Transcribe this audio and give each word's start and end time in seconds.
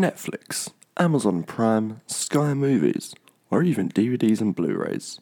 Netflix, 0.00 0.70
Amazon 0.96 1.42
Prime, 1.42 2.00
Sky 2.06 2.54
Movies, 2.54 3.14
or 3.50 3.62
even 3.62 3.90
DVDs 3.90 4.40
and 4.40 4.56
Blu 4.56 4.74
rays. 4.74 5.20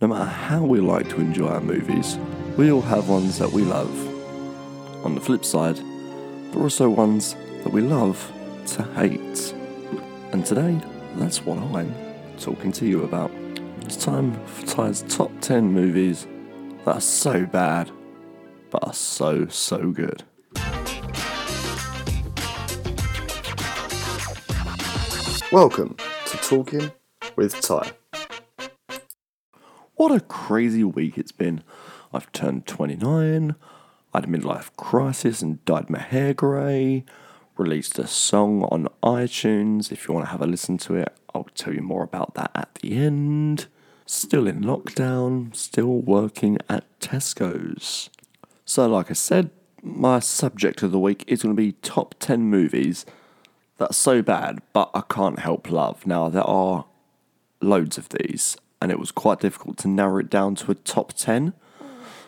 No 0.00 0.08
matter 0.08 0.24
how 0.24 0.64
we 0.64 0.80
like 0.80 1.08
to 1.10 1.20
enjoy 1.20 1.46
our 1.46 1.60
movies, 1.60 2.18
we 2.56 2.72
all 2.72 2.80
have 2.80 3.08
ones 3.08 3.38
that 3.38 3.52
we 3.52 3.62
love. 3.62 3.92
On 5.06 5.14
the 5.14 5.20
flip 5.20 5.44
side, 5.44 5.76
there 5.76 6.58
are 6.58 6.64
also 6.64 6.90
ones 6.90 7.36
that 7.62 7.72
we 7.72 7.80
love 7.80 8.32
to 8.66 8.82
hate. 8.94 9.54
And 10.32 10.44
today, 10.44 10.80
that's 11.14 11.44
what 11.44 11.58
I'm 11.58 11.94
talking 12.38 12.72
to 12.72 12.86
you 12.86 13.04
about. 13.04 13.30
It's 13.82 13.96
time 13.96 14.32
for 14.46 14.66
Ty's 14.66 15.02
top 15.02 15.30
10 15.42 15.72
movies 15.72 16.26
that 16.84 16.96
are 16.96 17.00
so 17.00 17.46
bad, 17.46 17.88
but 18.70 18.84
are 18.84 18.94
so, 18.94 19.46
so 19.46 19.92
good. 19.92 20.24
Welcome 25.52 25.96
to 26.24 26.36
Talking 26.38 26.92
with 27.36 27.60
Ty. 27.60 27.92
What 29.96 30.10
a 30.10 30.20
crazy 30.20 30.82
week 30.82 31.18
it's 31.18 31.30
been. 31.30 31.62
I've 32.10 32.32
turned 32.32 32.66
29, 32.66 33.54
I 34.14 34.16
had 34.16 34.24
a 34.24 34.28
midlife 34.28 34.74
crisis 34.78 35.42
and 35.42 35.62
dyed 35.66 35.90
my 35.90 35.98
hair 35.98 36.32
grey, 36.32 37.04
released 37.58 37.98
a 37.98 38.06
song 38.06 38.62
on 38.70 38.88
iTunes. 39.02 39.92
If 39.92 40.08
you 40.08 40.14
want 40.14 40.24
to 40.24 40.30
have 40.30 40.40
a 40.40 40.46
listen 40.46 40.78
to 40.78 40.94
it, 40.94 41.14
I'll 41.34 41.48
tell 41.54 41.74
you 41.74 41.82
more 41.82 42.02
about 42.02 42.32
that 42.32 42.50
at 42.54 42.76
the 42.76 42.96
end. 42.96 43.66
Still 44.06 44.46
in 44.46 44.62
lockdown, 44.62 45.54
still 45.54 46.00
working 46.00 46.56
at 46.70 46.98
Tesco's. 46.98 48.08
So, 48.64 48.88
like 48.88 49.10
I 49.10 49.14
said, 49.14 49.50
my 49.82 50.18
subject 50.18 50.82
of 50.82 50.92
the 50.92 50.98
week 50.98 51.24
is 51.26 51.42
going 51.42 51.54
to 51.54 51.62
be 51.62 51.72
top 51.72 52.14
10 52.20 52.40
movies 52.44 53.04
that's 53.82 53.96
so 53.96 54.22
bad, 54.22 54.60
but 54.72 54.90
I 54.94 55.02
can't 55.10 55.40
help 55.40 55.68
love. 55.68 56.06
Now, 56.06 56.28
there 56.28 56.44
are 56.44 56.84
loads 57.60 57.98
of 57.98 58.10
these, 58.10 58.56
and 58.80 58.92
it 58.92 58.98
was 58.98 59.10
quite 59.10 59.40
difficult 59.40 59.76
to 59.78 59.88
narrow 59.88 60.18
it 60.18 60.30
down 60.30 60.54
to 60.56 60.70
a 60.70 60.76
top 60.76 61.14
10. 61.14 61.52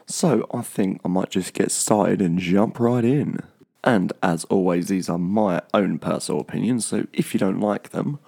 So 0.04 0.48
I 0.52 0.62
think 0.62 1.00
I 1.04 1.08
might 1.08 1.30
just 1.30 1.54
get 1.54 1.70
started 1.70 2.20
and 2.20 2.40
jump 2.40 2.80
right 2.80 3.04
in. 3.04 3.38
And 3.84 4.12
as 4.20 4.44
always, 4.46 4.88
these 4.88 5.08
are 5.08 5.16
my 5.16 5.62
own 5.72 6.00
personal 6.00 6.40
opinions, 6.40 6.86
so 6.86 7.06
if 7.12 7.32
you 7.32 7.38
don't 7.38 7.60
like 7.60 7.90
them, 7.90 8.18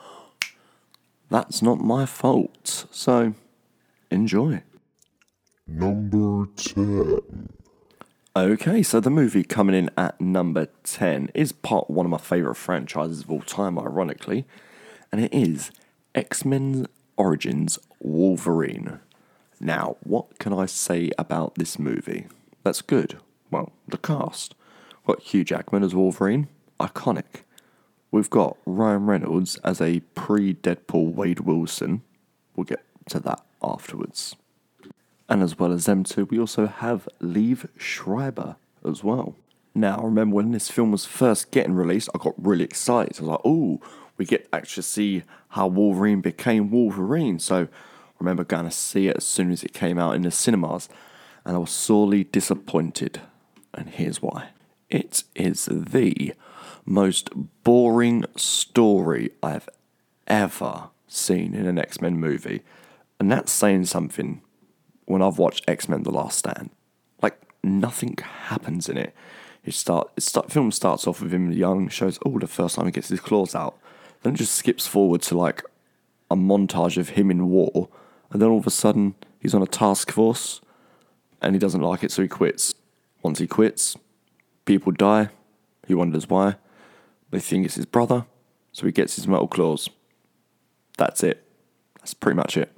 that's 1.28 1.60
not 1.62 1.80
my 1.80 2.06
fault. 2.06 2.86
So 2.92 3.34
enjoy. 4.08 4.62
Number 5.66 6.46
10. 6.54 7.48
Okay, 8.36 8.82
so 8.82 9.00
the 9.00 9.08
movie 9.08 9.44
coming 9.44 9.74
in 9.74 9.88
at 9.96 10.20
number 10.20 10.68
10 10.84 11.30
is 11.32 11.52
part 11.52 11.88
one 11.88 12.04
of 12.04 12.10
my 12.10 12.18
favourite 12.18 12.58
franchises 12.58 13.22
of 13.22 13.30
all 13.30 13.40
time, 13.40 13.78
ironically, 13.78 14.44
and 15.10 15.24
it 15.24 15.32
is 15.32 15.70
X 16.14 16.44
Men 16.44 16.86
Origins 17.16 17.78
Wolverine. 17.98 19.00
Now, 19.58 19.96
what 20.02 20.38
can 20.38 20.52
I 20.52 20.66
say 20.66 21.10
about 21.16 21.54
this 21.54 21.78
movie? 21.78 22.26
That's 22.62 22.82
good. 22.82 23.16
Well, 23.50 23.72
the 23.88 23.96
cast. 23.96 24.54
We've 25.06 25.16
got 25.16 25.24
Hugh 25.24 25.42
Jackman 25.42 25.82
as 25.82 25.94
Wolverine, 25.94 26.48
iconic. 26.78 27.44
We've 28.10 28.28
got 28.28 28.58
Ryan 28.66 29.06
Reynolds 29.06 29.56
as 29.64 29.80
a 29.80 30.00
pre 30.14 30.52
Deadpool 30.52 31.14
Wade 31.14 31.40
Wilson. 31.40 32.02
We'll 32.54 32.64
get 32.64 32.84
to 33.08 33.18
that 33.20 33.40
afterwards. 33.62 34.36
And 35.28 35.42
as 35.42 35.58
well 35.58 35.72
as 35.72 35.86
them 35.86 36.04
two, 36.04 36.24
we 36.26 36.38
also 36.38 36.66
have 36.66 37.08
Liev 37.20 37.68
Schreiber 37.76 38.56
as 38.84 39.02
well. 39.02 39.34
Now, 39.74 39.98
I 39.98 40.04
remember 40.04 40.36
when 40.36 40.52
this 40.52 40.70
film 40.70 40.92
was 40.92 41.04
first 41.04 41.50
getting 41.50 41.74
released, 41.74 42.08
I 42.14 42.18
got 42.18 42.34
really 42.38 42.64
excited. 42.64 43.18
I 43.18 43.22
was 43.22 43.28
like, 43.28 43.40
oh, 43.44 43.80
we 44.16 44.24
get 44.24 44.44
to 44.44 44.54
actually 44.54 44.84
see 44.84 45.22
how 45.50 45.66
Wolverine 45.66 46.20
became 46.20 46.70
Wolverine. 46.70 47.38
So 47.38 47.62
I 47.64 47.68
remember 48.18 48.44
going 48.44 48.64
to 48.64 48.70
see 48.70 49.08
it 49.08 49.16
as 49.18 49.26
soon 49.26 49.50
as 49.50 49.62
it 49.62 49.74
came 49.74 49.98
out 49.98 50.14
in 50.14 50.22
the 50.22 50.30
cinemas, 50.30 50.88
and 51.44 51.56
I 51.56 51.58
was 51.58 51.70
sorely 51.70 52.24
disappointed. 52.24 53.20
And 53.74 53.90
here's 53.90 54.22
why 54.22 54.50
it 54.88 55.24
is 55.34 55.66
the 55.66 56.32
most 56.86 57.30
boring 57.64 58.24
story 58.36 59.30
I've 59.42 59.68
ever 60.26 60.88
seen 61.08 61.54
in 61.54 61.66
an 61.66 61.78
X 61.78 62.00
Men 62.00 62.18
movie. 62.18 62.62
And 63.18 63.30
that's 63.30 63.52
saying 63.52 63.86
something 63.86 64.40
when 65.06 65.22
I've 65.22 65.38
watched 65.38 65.64
X 65.68 65.88
Men: 65.88 66.02
The 66.02 66.10
Last 66.10 66.38
Stand. 66.38 66.70
Like 67.22 67.40
nothing 67.64 68.16
happens 68.22 68.88
in 68.88 68.98
it. 68.98 69.14
It 69.64 69.74
start 69.74 70.10
it 70.16 70.22
start 70.22 70.52
film 70.52 70.70
starts 70.70 71.06
off 71.06 71.20
with 71.20 71.32
him 71.32 71.50
young, 71.50 71.88
shows 71.88 72.18
oh 72.24 72.38
the 72.38 72.46
first 72.46 72.76
time 72.76 72.86
he 72.86 72.92
gets 72.92 73.08
his 73.08 73.20
claws 73.20 73.54
out, 73.54 73.78
then 74.22 74.34
it 74.34 74.38
just 74.38 74.54
skips 74.54 74.86
forward 74.86 75.22
to 75.22 75.36
like 75.36 75.64
a 76.30 76.36
montage 76.36 76.96
of 76.96 77.10
him 77.10 77.30
in 77.30 77.48
war, 77.48 77.88
and 78.30 78.40
then 78.40 78.48
all 78.48 78.58
of 78.58 78.66
a 78.66 78.70
sudden 78.70 79.14
he's 79.40 79.54
on 79.54 79.62
a 79.62 79.66
task 79.66 80.12
force, 80.12 80.60
and 81.40 81.54
he 81.54 81.58
doesn't 81.58 81.80
like 81.80 82.04
it, 82.04 82.12
so 82.12 82.22
he 82.22 82.28
quits. 82.28 82.74
Once 83.22 83.38
he 83.38 83.46
quits, 83.46 83.96
people 84.64 84.92
die. 84.92 85.30
He 85.86 85.94
wonders 85.94 86.28
why. 86.28 86.56
They 87.30 87.40
think 87.40 87.64
it's 87.64 87.74
his 87.74 87.86
brother, 87.86 88.26
so 88.72 88.86
he 88.86 88.92
gets 88.92 89.16
his 89.16 89.26
metal 89.26 89.48
claws. 89.48 89.88
That's 90.96 91.22
it. 91.22 91.44
That's 91.98 92.14
pretty 92.14 92.36
much 92.36 92.56
it. 92.56 92.72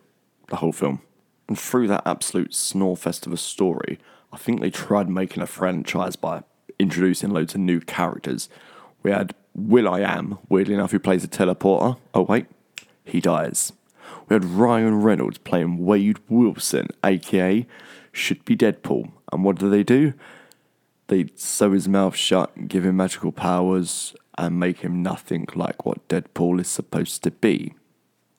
The 0.49 0.57
whole 0.57 0.73
film. 0.73 1.03
And 1.49 1.59
through 1.59 1.89
that 1.89 2.03
absolute 2.07 2.51
snorefest 2.51 3.27
of 3.27 3.33
a 3.33 3.39
story, 3.39 3.99
I 4.33 4.37
think 4.37 4.61
they 4.61 4.71
tried 4.71 5.09
making 5.09 5.43
a 5.43 5.47
franchise 5.47 6.15
by 6.15 6.43
introducing 6.79 7.31
loads 7.31 7.55
of 7.55 7.61
new 7.61 7.81
characters. 7.81 8.49
We 9.03 9.11
had 9.11 9.35
Will 9.55 9.89
I 9.89 10.01
Am, 10.01 10.39
weirdly 10.49 10.75
enough, 10.75 10.93
who 10.93 10.99
plays 10.99 11.25
a 11.25 11.29
teleporter. 11.29 11.99
Oh, 12.15 12.23
wait, 12.23 12.47
he 13.05 13.21
dies. 13.21 13.73
We 14.29 14.35
had 14.35 14.45
Ryan 14.45 15.03
Reynolds 15.03 15.39
playing 15.39 15.85
Wade 15.85 16.19
Wilson, 16.29 16.89
aka 17.03 17.67
should 18.13 18.45
be 18.45 18.57
Deadpool. 18.57 19.11
And 19.33 19.45
what 19.45 19.57
do 19.57 19.71
they 19.71 19.83
do? 19.83 20.15
They 21.09 21.27
sew 21.35 21.73
his 21.73 21.89
mouth 21.89 22.15
shut, 22.15 22.69
give 22.69 22.85
him 22.85 22.99
magical 22.99 23.33
powers, 23.33 24.15
and 24.37 24.61
make 24.61 24.81
him 24.81 25.03
nothing 25.03 25.49
like 25.55 25.87
what 25.87 26.07
Deadpool 26.09 26.61
is 26.61 26.69
supposed 26.69 27.23
to 27.25 27.31
be. 27.31 27.75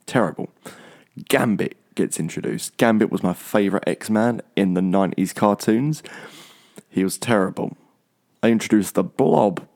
Terrible. 0.06 0.50
Gambit 1.28 1.76
gets 2.00 2.18
introduced. 2.20 2.78
Gambit 2.78 3.12
was 3.12 3.24
my 3.24 3.34
favourite 3.34 3.86
X 3.86 4.10
Man 4.10 4.42
in 4.56 4.74
the 4.74 4.82
90s 4.82 5.36
cartoons. 5.36 6.02
He 6.88 7.04
was 7.04 7.18
terrible. 7.18 7.76
I 8.42 8.52
introduced 8.52 8.96
the 8.96 9.04
Blob. 9.04 9.68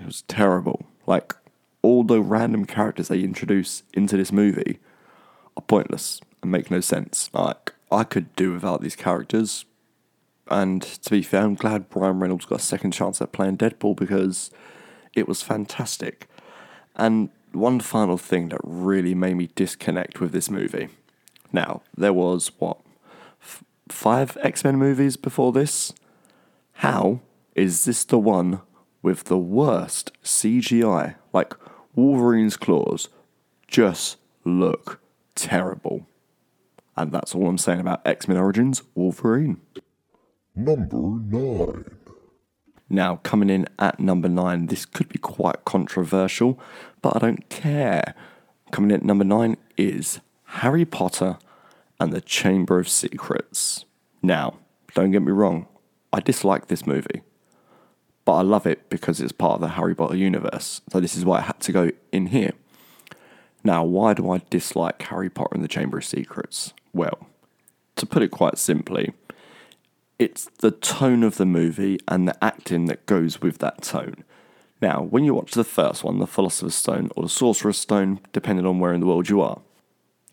It 0.00 0.04
was 0.04 0.22
terrible. 0.22 0.84
Like, 1.06 1.32
all 1.80 2.02
the 2.02 2.20
random 2.20 2.64
characters 2.64 3.06
they 3.06 3.20
introduce 3.20 3.84
into 3.94 4.16
this 4.16 4.32
movie 4.32 4.80
are 5.56 5.62
pointless 5.62 6.20
and 6.42 6.50
make 6.50 6.72
no 6.72 6.80
sense. 6.80 7.30
Like, 7.32 7.74
I 7.92 8.02
could 8.02 8.34
do 8.34 8.52
without 8.52 8.80
these 8.80 8.96
characters. 8.96 9.64
And 10.48 10.82
to 10.82 11.10
be 11.10 11.22
fair, 11.22 11.44
I'm 11.44 11.54
glad 11.54 11.84
Ryan 11.94 12.18
Reynolds 12.18 12.46
got 12.46 12.58
a 12.58 12.62
second 12.62 12.90
chance 12.90 13.22
at 13.22 13.30
playing 13.30 13.58
Deadpool 13.58 13.94
because 13.94 14.50
it 15.14 15.28
was 15.28 15.40
fantastic. 15.40 16.28
And 16.96 17.30
one 17.52 17.78
final 17.78 18.18
thing 18.18 18.48
that 18.48 18.60
really 18.64 19.14
made 19.14 19.36
me 19.36 19.50
disconnect 19.54 20.18
with 20.18 20.32
this 20.32 20.50
movie. 20.50 20.88
Now, 21.52 21.82
there 21.96 22.12
was 22.12 22.50
what 22.58 22.78
f- 23.42 23.64
five 23.88 24.36
X 24.42 24.64
Men 24.64 24.76
movies 24.76 25.16
before 25.16 25.52
this. 25.52 25.92
How 26.74 27.20
is 27.54 27.84
this 27.84 28.04
the 28.04 28.18
one 28.18 28.60
with 29.02 29.24
the 29.24 29.38
worst 29.38 30.12
CGI? 30.22 31.16
Like 31.32 31.54
Wolverine's 31.94 32.56
claws 32.56 33.08
just 33.66 34.16
look 34.44 35.00
terrible. 35.34 36.06
And 36.96 37.12
that's 37.12 37.34
all 37.34 37.48
I'm 37.48 37.58
saying 37.58 37.80
about 37.80 38.06
X 38.06 38.28
Men 38.28 38.36
Origins 38.36 38.82
Wolverine. 38.94 39.60
Number 40.54 40.96
9. 40.96 41.84
Now, 42.92 43.16
coming 43.22 43.48
in 43.50 43.68
at 43.78 44.00
number 44.00 44.28
nine, 44.28 44.66
this 44.66 44.84
could 44.84 45.08
be 45.08 45.18
quite 45.20 45.64
controversial, 45.64 46.58
but 47.00 47.14
I 47.14 47.18
don't 47.20 47.48
care. 47.48 48.14
Coming 48.72 48.90
in 48.90 48.96
at 48.96 49.04
number 49.04 49.22
nine 49.22 49.56
is 49.76 50.18
Harry 50.54 50.84
Potter 50.84 51.38
and 52.00 52.12
the 52.12 52.20
Chamber 52.20 52.80
of 52.80 52.88
Secrets. 52.88 53.84
Now, 54.20 54.58
don't 54.94 55.12
get 55.12 55.22
me 55.22 55.30
wrong, 55.30 55.68
I 56.12 56.18
dislike 56.18 56.66
this 56.66 56.86
movie, 56.86 57.22
but 58.24 58.32
I 58.32 58.42
love 58.42 58.66
it 58.66 58.90
because 58.90 59.20
it's 59.20 59.30
part 59.30 59.54
of 59.54 59.60
the 59.60 59.68
Harry 59.68 59.94
Potter 59.94 60.16
universe. 60.16 60.80
So, 60.90 60.98
this 60.98 61.16
is 61.16 61.24
why 61.24 61.38
I 61.38 61.42
had 61.42 61.60
to 61.60 61.72
go 61.72 61.90
in 62.10 62.26
here. 62.26 62.52
Now, 63.62 63.84
why 63.84 64.12
do 64.12 64.28
I 64.30 64.42
dislike 64.50 65.00
Harry 65.02 65.30
Potter 65.30 65.54
and 65.54 65.62
the 65.62 65.68
Chamber 65.68 65.98
of 65.98 66.04
Secrets? 66.04 66.74
Well, 66.92 67.28
to 67.94 68.04
put 68.04 68.22
it 68.22 68.32
quite 68.32 68.58
simply, 68.58 69.12
it's 70.18 70.50
the 70.58 70.72
tone 70.72 71.22
of 71.22 71.36
the 71.36 71.46
movie 71.46 72.00
and 72.08 72.26
the 72.26 72.44
acting 72.44 72.86
that 72.86 73.06
goes 73.06 73.40
with 73.40 73.58
that 73.58 73.82
tone. 73.82 74.24
Now, 74.82 75.02
when 75.02 75.24
you 75.24 75.32
watch 75.32 75.52
the 75.52 75.62
first 75.62 76.02
one, 76.02 76.18
The 76.18 76.26
Philosopher's 76.26 76.74
Stone 76.74 77.10
or 77.14 77.22
The 77.22 77.28
Sorcerer's 77.28 77.78
Stone, 77.78 78.20
depending 78.32 78.66
on 78.66 78.80
where 78.80 78.92
in 78.92 79.00
the 79.00 79.06
world 79.06 79.28
you 79.28 79.42
are, 79.42 79.60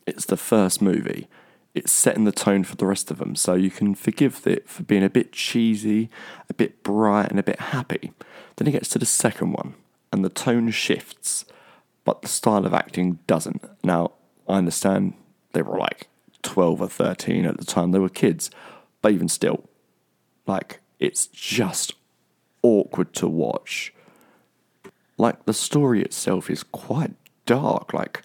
it's 0.07 0.25
the 0.25 0.37
first 0.37 0.81
movie. 0.81 1.27
It's 1.75 1.91
setting 1.91 2.23
the 2.23 2.31
tone 2.31 2.63
for 2.63 2.75
the 2.75 2.87
rest 2.87 3.11
of 3.11 3.19
them, 3.19 3.35
so 3.35 3.53
you 3.53 3.69
can 3.69 3.93
forgive 3.93 4.47
it 4.47 4.67
for 4.67 4.81
being 4.81 5.03
a 5.03 5.09
bit 5.09 5.31
cheesy, 5.31 6.09
a 6.49 6.53
bit 6.53 6.81
bright, 6.81 7.29
and 7.29 7.39
a 7.39 7.43
bit 7.43 7.59
happy. 7.59 8.13
Then 8.55 8.67
it 8.67 8.71
gets 8.71 8.89
to 8.89 8.99
the 8.99 9.05
second 9.05 9.51
one, 9.51 9.75
and 10.11 10.25
the 10.25 10.29
tone 10.29 10.71
shifts, 10.71 11.45
but 12.03 12.23
the 12.23 12.27
style 12.27 12.65
of 12.65 12.73
acting 12.73 13.19
doesn't. 13.27 13.63
Now, 13.83 14.13
I 14.49 14.57
understand 14.57 15.13
they 15.53 15.61
were 15.61 15.77
like 15.77 16.07
12 16.41 16.81
or 16.81 16.87
13 16.87 17.45
at 17.45 17.57
the 17.57 17.65
time 17.65 17.91
they 17.91 17.99
were 17.99 18.09
kids, 18.09 18.49
but 19.01 19.11
even 19.11 19.27
still, 19.27 19.69
like, 20.47 20.79
it's 20.99 21.27
just 21.27 21.93
awkward 22.63 23.13
to 23.13 23.27
watch. 23.27 23.93
Like, 25.17 25.45
the 25.45 25.53
story 25.53 26.01
itself 26.01 26.49
is 26.49 26.63
quite 26.63 27.13
dark. 27.45 27.93
Like, 27.93 28.23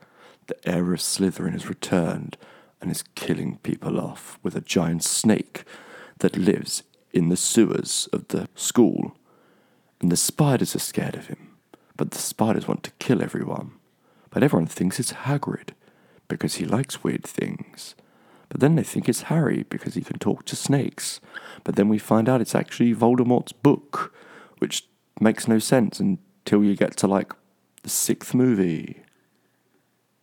the 0.52 0.70
heir 0.70 0.92
of 0.92 1.00
Slytherin 1.00 1.52
has 1.52 1.68
returned 1.68 2.36
and 2.80 2.90
is 2.90 3.04
killing 3.14 3.58
people 3.62 3.98
off 3.98 4.38
with 4.42 4.54
a 4.54 4.60
giant 4.60 5.02
snake 5.02 5.64
that 6.18 6.36
lives 6.36 6.82
in 7.12 7.28
the 7.28 7.36
sewers 7.36 8.08
of 8.12 8.28
the 8.28 8.48
school. 8.54 9.16
And 10.00 10.10
the 10.10 10.16
spiders 10.16 10.74
are 10.74 10.80
scared 10.80 11.14
of 11.14 11.28
him, 11.28 11.56
but 11.96 12.10
the 12.10 12.18
spiders 12.18 12.68
want 12.68 12.82
to 12.82 12.90
kill 12.98 13.22
everyone. 13.22 13.72
But 14.30 14.42
everyone 14.42 14.66
thinks 14.66 14.98
it's 14.98 15.12
Hagrid 15.12 15.70
because 16.28 16.56
he 16.56 16.64
likes 16.64 17.04
weird 17.04 17.24
things. 17.24 17.94
But 18.48 18.60
then 18.60 18.74
they 18.74 18.82
think 18.82 19.08
it's 19.08 19.22
Harry 19.22 19.64
because 19.70 19.94
he 19.94 20.02
can 20.02 20.18
talk 20.18 20.44
to 20.46 20.56
snakes. 20.56 21.20
But 21.64 21.76
then 21.76 21.88
we 21.88 21.98
find 21.98 22.28
out 22.28 22.40
it's 22.40 22.54
actually 22.54 22.94
Voldemort's 22.94 23.52
book, 23.52 24.12
which 24.58 24.86
makes 25.20 25.48
no 25.48 25.58
sense 25.58 26.00
until 26.00 26.62
you 26.62 26.76
get 26.76 26.96
to 26.98 27.06
like 27.06 27.32
the 27.84 27.90
sixth 27.90 28.34
movie. 28.34 29.02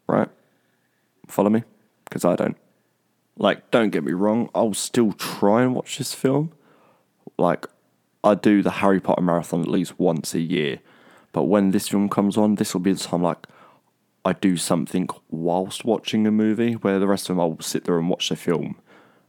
Right? 0.10 0.30
Follow 1.28 1.50
me? 1.50 1.64
Because 2.06 2.26
I 2.26 2.36
don't. 2.36 2.58
Like, 3.38 3.72
don't 3.72 3.92
get 3.92 4.04
me 4.04 4.12
wrong, 4.12 4.50
I'll 4.54 4.74
still 4.74 5.14
try 5.14 5.62
and 5.62 5.74
watch 5.74 5.98
this 5.98 6.14
film. 6.14 6.52
Like, 7.38 7.68
I 8.24 8.36
do 8.36 8.62
the 8.62 8.72
Harry 8.72 9.00
Potter 9.00 9.22
marathon 9.22 9.62
at 9.62 9.68
least 9.68 9.98
once 9.98 10.34
a 10.34 10.42
year. 10.42 10.80
But 11.32 11.44
when 11.44 11.72
this 11.72 11.88
film 11.88 12.10
comes 12.10 12.38
on, 12.38 12.56
this 12.56 12.74
will 12.74 12.82
be 12.82 12.92
the 12.92 13.00
time 13.00 13.24
like 13.24 13.48
I 14.26 14.34
do 14.34 14.58
something 14.58 15.08
whilst 15.30 15.86
watching 15.86 16.28
a 16.28 16.32
movie, 16.32 16.74
where 16.74 17.00
the 17.00 17.08
rest 17.08 17.30
of 17.30 17.36
them 17.36 17.40
I'll 17.40 17.60
sit 17.62 17.86
there 17.86 17.98
and 17.98 18.10
watch 18.10 18.28
the 18.30 18.36
film 18.36 18.76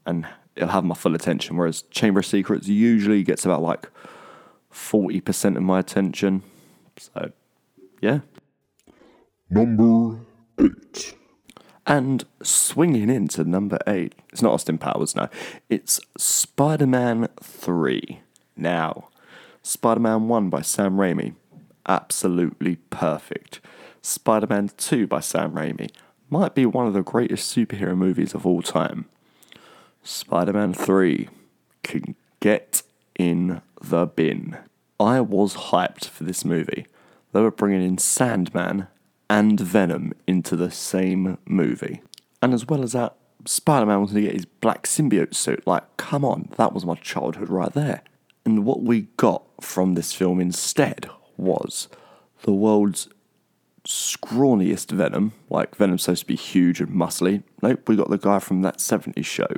and 0.05 0.27
it'll 0.57 0.71
have 0.71 0.85
my 0.85 0.95
full 0.95 1.15
attention. 1.15 1.57
Whereas 1.57 1.83
Chamber 1.83 2.21
of 2.21 2.27
Secrets 2.27 2.67
usually 2.67 3.23
gets 3.23 3.45
about 3.45 3.63
like 3.63 3.89
40% 4.73 5.57
of 5.57 5.63
my 5.63 5.79
attention. 5.79 6.43
So, 6.99 7.33
yeah. 8.01 8.21
Number 9.49 10.21
8. 10.61 11.15
And 11.87 12.25
swinging 12.43 13.11
into 13.11 13.45
number 13.45 13.79
eight, 13.87 14.15
it's 14.33 14.43
not 14.43 14.53
Austin 14.53 14.79
Powers, 14.79 15.17
now, 15.17 15.29
It's 15.69 16.01
Spider 16.17 16.87
Man 16.87 17.29
3. 17.43 18.21
Now, 18.57 19.09
Spider 19.63 20.01
Man 20.01 20.29
1 20.29 20.51
by 20.51 20.63
Sam 20.63 20.97
Raimi, 20.97 21.35
absolutely 21.89 22.77
perfect. 22.91 23.61
Spider 24.03 24.47
Man 24.47 24.71
2 24.77 25.07
by 25.07 25.21
Sam 25.21 25.53
Raimi 25.53 25.91
might 26.29 26.55
be 26.55 26.65
one 26.65 26.87
of 26.87 26.95
the 26.95 27.03
greatest 27.03 27.55
superhero 27.55 27.97
movies 27.97 28.35
of 28.35 28.47
all 28.47 28.63
time. 28.63 29.07
Spider 30.03 30.53
Man 30.53 30.73
3 30.73 31.29
can 31.83 32.15
get 32.41 32.83
in 33.19 33.63
the 33.81 34.07
bin. 34.07 34.59
I 34.99 35.21
was 35.21 35.55
hyped 35.55 36.07
for 36.07 36.25
this 36.25 36.45
movie. 36.45 36.87
They 37.33 37.41
were 37.41 37.51
bringing 37.51 37.83
in 37.83 37.99
Sandman 37.99 38.87
and 39.31 39.61
Venom 39.61 40.13
into 40.27 40.57
the 40.57 40.73
same 40.73 41.39
movie. 41.47 42.03
And 42.43 42.53
as 42.53 42.67
well 42.67 42.83
as 42.83 42.93
that, 42.93 43.15
Spider 43.47 43.87
Man 43.87 44.05
going 44.05 44.15
to 44.15 44.21
get 44.23 44.35
his 44.35 44.45
black 44.45 44.83
symbiote 44.83 45.35
suit. 45.35 45.67
Like, 45.67 45.85
come 45.97 46.25
on, 46.25 46.49
that 46.57 46.73
was 46.73 46.85
my 46.85 46.97
childhood 46.97 47.49
right 47.49 47.73
there. 47.73 48.03
And 48.45 48.65
what 48.65 48.83
we 48.83 49.03
got 49.17 49.45
from 49.61 49.95
this 49.95 50.13
film 50.13 50.41
instead 50.41 51.09
was 51.37 51.89
the 52.43 52.53
world's 52.53 53.09
scrawniest 53.87 54.91
Venom. 54.91 55.33
Like, 55.49 55.77
Venom's 55.77 56.03
supposed 56.03 56.23
to 56.23 56.27
be 56.27 56.37
huge 56.37 56.81
and 56.81 56.91
muscly. 56.91 57.45
Nope, 57.63 57.89
we 57.89 57.97
got 57.97 58.11
the 58.11 58.19
guy 58.19 58.41
from 58.41 58.63
that 58.63 58.79
70s 58.79 59.25
show. 59.25 59.49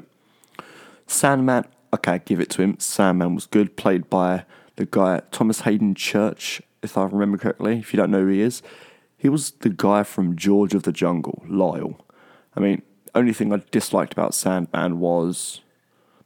Sandman, 1.06 1.64
okay, 1.94 2.20
give 2.24 2.40
it 2.40 2.50
to 2.50 2.62
him. 2.62 2.76
Sandman 2.78 3.34
was 3.34 3.46
good, 3.46 3.76
played 3.76 4.10
by 4.10 4.44
the 4.76 4.84
guy 4.84 5.22
Thomas 5.30 5.62
Haden 5.62 5.94
Church, 5.94 6.60
if 6.82 6.98
I 6.98 7.04
remember 7.04 7.38
correctly. 7.38 7.78
If 7.78 7.94
you 7.94 7.96
don't 7.96 8.10
know 8.10 8.20
who 8.20 8.28
he 8.28 8.42
is, 8.42 8.62
he 9.22 9.28
was 9.28 9.52
the 9.52 9.68
guy 9.68 10.02
from 10.02 10.34
George 10.34 10.74
of 10.74 10.82
the 10.82 10.90
Jungle, 10.90 11.44
Lyle. 11.48 12.04
I 12.56 12.60
mean, 12.60 12.82
only 13.14 13.32
thing 13.32 13.52
I 13.52 13.62
disliked 13.70 14.12
about 14.12 14.34
Sandman 14.34 14.98
was 14.98 15.60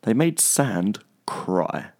they 0.00 0.14
made 0.14 0.40
Sand 0.40 1.00
cry. 1.26 1.90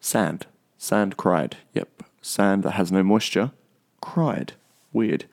Sand. 0.00 0.46
Sand 0.78 1.16
cried. 1.16 1.58
Yep. 1.74 2.02
Sand 2.20 2.64
that 2.64 2.72
has 2.72 2.90
no 2.90 3.04
moisture 3.04 3.52
cried. 4.00 4.54
Weird. 4.92 5.26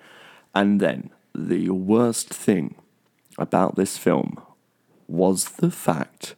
And 0.53 0.79
then 0.79 1.09
the 1.33 1.71
worst 1.71 2.29
thing 2.29 2.75
about 3.39 3.77
this 3.77 3.97
film 3.97 4.39
was 5.07 5.45
the 5.45 5.71
fact 5.71 6.35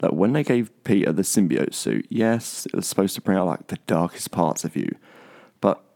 that 0.00 0.14
when 0.14 0.34
they 0.34 0.44
gave 0.44 0.84
Peter 0.84 1.12
the 1.12 1.22
symbiote 1.22 1.72
suit, 1.72 2.06
yes, 2.10 2.66
it 2.66 2.74
was 2.74 2.86
supposed 2.86 3.14
to 3.14 3.22
bring 3.22 3.38
out 3.38 3.46
like 3.46 3.68
the 3.68 3.78
darkest 3.86 4.30
parts 4.30 4.64
of 4.64 4.76
you, 4.76 4.94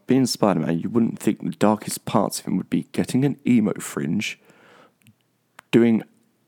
being 0.09 0.25
Spider 0.25 0.61
Man, 0.61 0.79
you 0.79 0.89
wouldn't 0.89 1.19
think 1.19 1.43
the 1.43 1.51
darkest 1.51 2.03
parts 2.05 2.39
of 2.39 2.47
him 2.47 2.57
would 2.57 2.69
be 2.69 2.87
getting 2.93 3.23
an 3.23 3.37
emo 3.45 3.73
fringe, 3.73 4.39
doing 5.69 6.01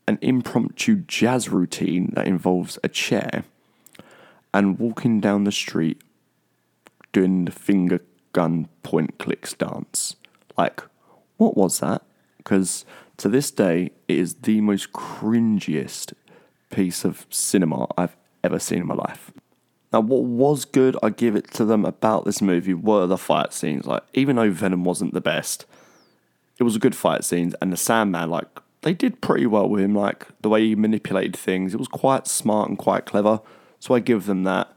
an 0.08 0.18
impromptu 0.20 0.96
jazz 0.96 1.48
routine 1.48 2.10
that 2.16 2.26
involves 2.26 2.80
a 2.84 2.90
chair, 2.90 3.44
and 4.52 4.80
walking 4.80 5.22
down 5.22 5.44
the 5.44 5.52
street 5.52 6.02
doing 7.14 7.46
the 7.46 7.52
finger 7.52 8.00
gun 8.34 8.68
point 8.82 9.20
clicks 9.20 9.54
dance. 9.54 10.16
Like, 10.58 10.82
what 11.38 11.56
was 11.56 11.82
that? 11.82 12.02
Because 12.38 12.84
to 13.18 13.30
this 13.30 13.52
day, 13.52 13.92
it 14.08 14.18
is 14.18 14.34
the 14.42 14.60
most 14.62 14.92
cringiest 14.92 16.14
piece 16.72 17.06
of 17.06 17.28
cinema 17.30 17.88
I've 17.96 18.18
ever 18.44 18.58
seen 18.58 18.80
in 18.80 18.88
my 18.88 18.96
life. 18.96 19.32
Now, 19.92 20.00
what 20.00 20.24
was 20.24 20.66
good, 20.66 20.98
I 21.04 21.10
give 21.10 21.36
it 21.36 21.52
to 21.54 21.66
them 21.66 21.86
about 21.86 22.26
this 22.26 22.42
movie 22.42 22.74
were 22.74 23.06
the 23.08 23.18
fight 23.18 23.54
scenes. 23.54 23.86
Like, 23.86 24.04
even 24.14 24.38
though 24.38 24.52
Venom 24.52 24.84
wasn't 24.86 25.14
the 25.14 25.22
best, 25.22 25.66
it 26.60 26.64
was 26.64 26.76
a 26.76 26.80
good 26.80 26.96
fight 26.96 27.24
scenes, 27.24 27.56
and 27.62 27.74
the 27.74 27.78
Sandman, 27.78 28.30
like, 28.30 28.48
they 28.82 28.94
did 28.94 29.22
pretty 29.22 29.46
well 29.46 29.70
with 29.70 29.82
him. 29.82 29.96
Like 29.96 30.28
the 30.42 30.50
way 30.50 30.66
he 30.66 30.76
manipulated 30.76 31.36
things, 31.36 31.74
it 31.74 31.78
was 31.78 31.88
quite 31.88 32.28
smart 32.28 32.70
and 32.70 32.78
quite 32.78 33.06
clever. 33.06 33.42
So 33.80 33.94
I 33.94 34.00
give 34.00 34.26
them 34.26 34.44
that. 34.44 34.76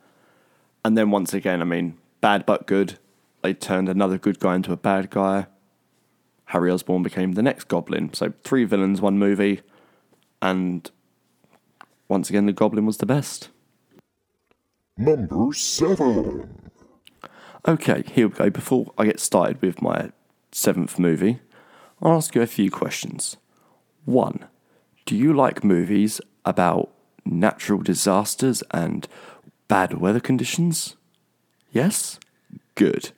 And 0.84 0.96
then 0.96 1.10
once 1.10 1.32
again, 1.34 1.60
I 1.60 1.64
mean, 1.64 1.96
bad 2.20 2.46
but 2.46 2.66
good. 2.66 2.98
They 3.42 3.54
turned 3.54 3.88
another 3.88 4.18
good 4.18 4.40
guy 4.40 4.56
into 4.56 4.72
a 4.72 4.76
bad 4.76 5.10
guy. 5.10 5.46
Harry 6.46 6.70
Osborn 6.70 7.02
became 7.02 7.32
the 7.32 7.42
next 7.42 7.68
Goblin. 7.68 8.12
So 8.12 8.32
three 8.44 8.64
villains, 8.64 9.00
one 9.00 9.18
movie, 9.18 9.62
and 10.42 10.90
once 12.08 12.28
again, 12.28 12.46
the 12.46 12.52
Goblin 12.52 12.84
was 12.86 12.98
the 12.98 13.06
best. 13.06 13.48
Number 14.96 15.52
7. 15.52 16.70
Okay, 17.66 18.04
here 18.12 18.28
we 18.28 18.34
go. 18.34 18.48
Before 18.48 18.92
I 18.96 19.06
get 19.06 19.18
started 19.18 19.60
with 19.60 19.82
my 19.82 20.10
seventh 20.52 21.00
movie, 21.00 21.40
I'll 22.00 22.12
ask 22.12 22.34
you 22.36 22.42
a 22.42 22.46
few 22.46 22.70
questions. 22.70 23.36
One, 24.04 24.46
do 25.04 25.16
you 25.16 25.32
like 25.32 25.64
movies 25.64 26.20
about 26.44 26.92
natural 27.24 27.80
disasters 27.80 28.62
and 28.70 29.08
bad 29.66 29.94
weather 29.94 30.20
conditions? 30.20 30.94
Yes? 31.72 32.20
Good. 32.76 33.10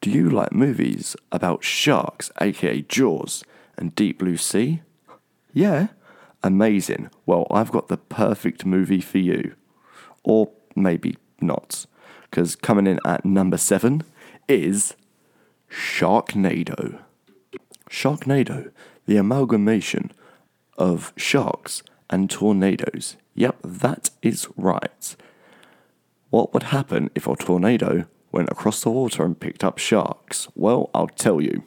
Do 0.00 0.10
you 0.10 0.30
like 0.30 0.52
movies 0.52 1.16
about 1.32 1.64
sharks, 1.64 2.30
aka 2.40 2.82
Jaws, 2.82 3.42
and 3.76 3.96
Deep 3.96 4.20
Blue 4.20 4.36
Sea? 4.36 4.82
Yeah? 5.52 5.88
Amazing. 6.44 7.10
Well, 7.26 7.48
I've 7.50 7.72
got 7.72 7.88
the 7.88 7.96
perfect 7.96 8.64
movie 8.64 9.00
for 9.00 9.18
you. 9.18 9.56
Or 10.22 10.52
maybe 10.82 11.16
not. 11.40 11.86
Because 12.30 12.56
coming 12.56 12.86
in 12.86 13.00
at 13.04 13.24
number 13.24 13.56
seven 13.56 14.02
is 14.48 14.94
Sharknado. 15.70 17.00
Sharknado, 17.90 18.70
the 19.06 19.16
amalgamation 19.16 20.12
of 20.76 21.12
sharks 21.16 21.82
and 22.10 22.30
tornadoes. 22.30 23.16
Yep, 23.34 23.56
that 23.64 24.10
is 24.22 24.48
right. 24.56 25.16
What 26.30 26.52
would 26.52 26.64
happen 26.64 27.10
if 27.14 27.26
a 27.26 27.36
tornado 27.36 28.06
went 28.32 28.50
across 28.50 28.82
the 28.82 28.90
water 28.90 29.24
and 29.24 29.38
picked 29.38 29.64
up 29.64 29.78
sharks? 29.78 30.48
Well, 30.54 30.90
I'll 30.94 31.08
tell 31.08 31.40
you. 31.40 31.64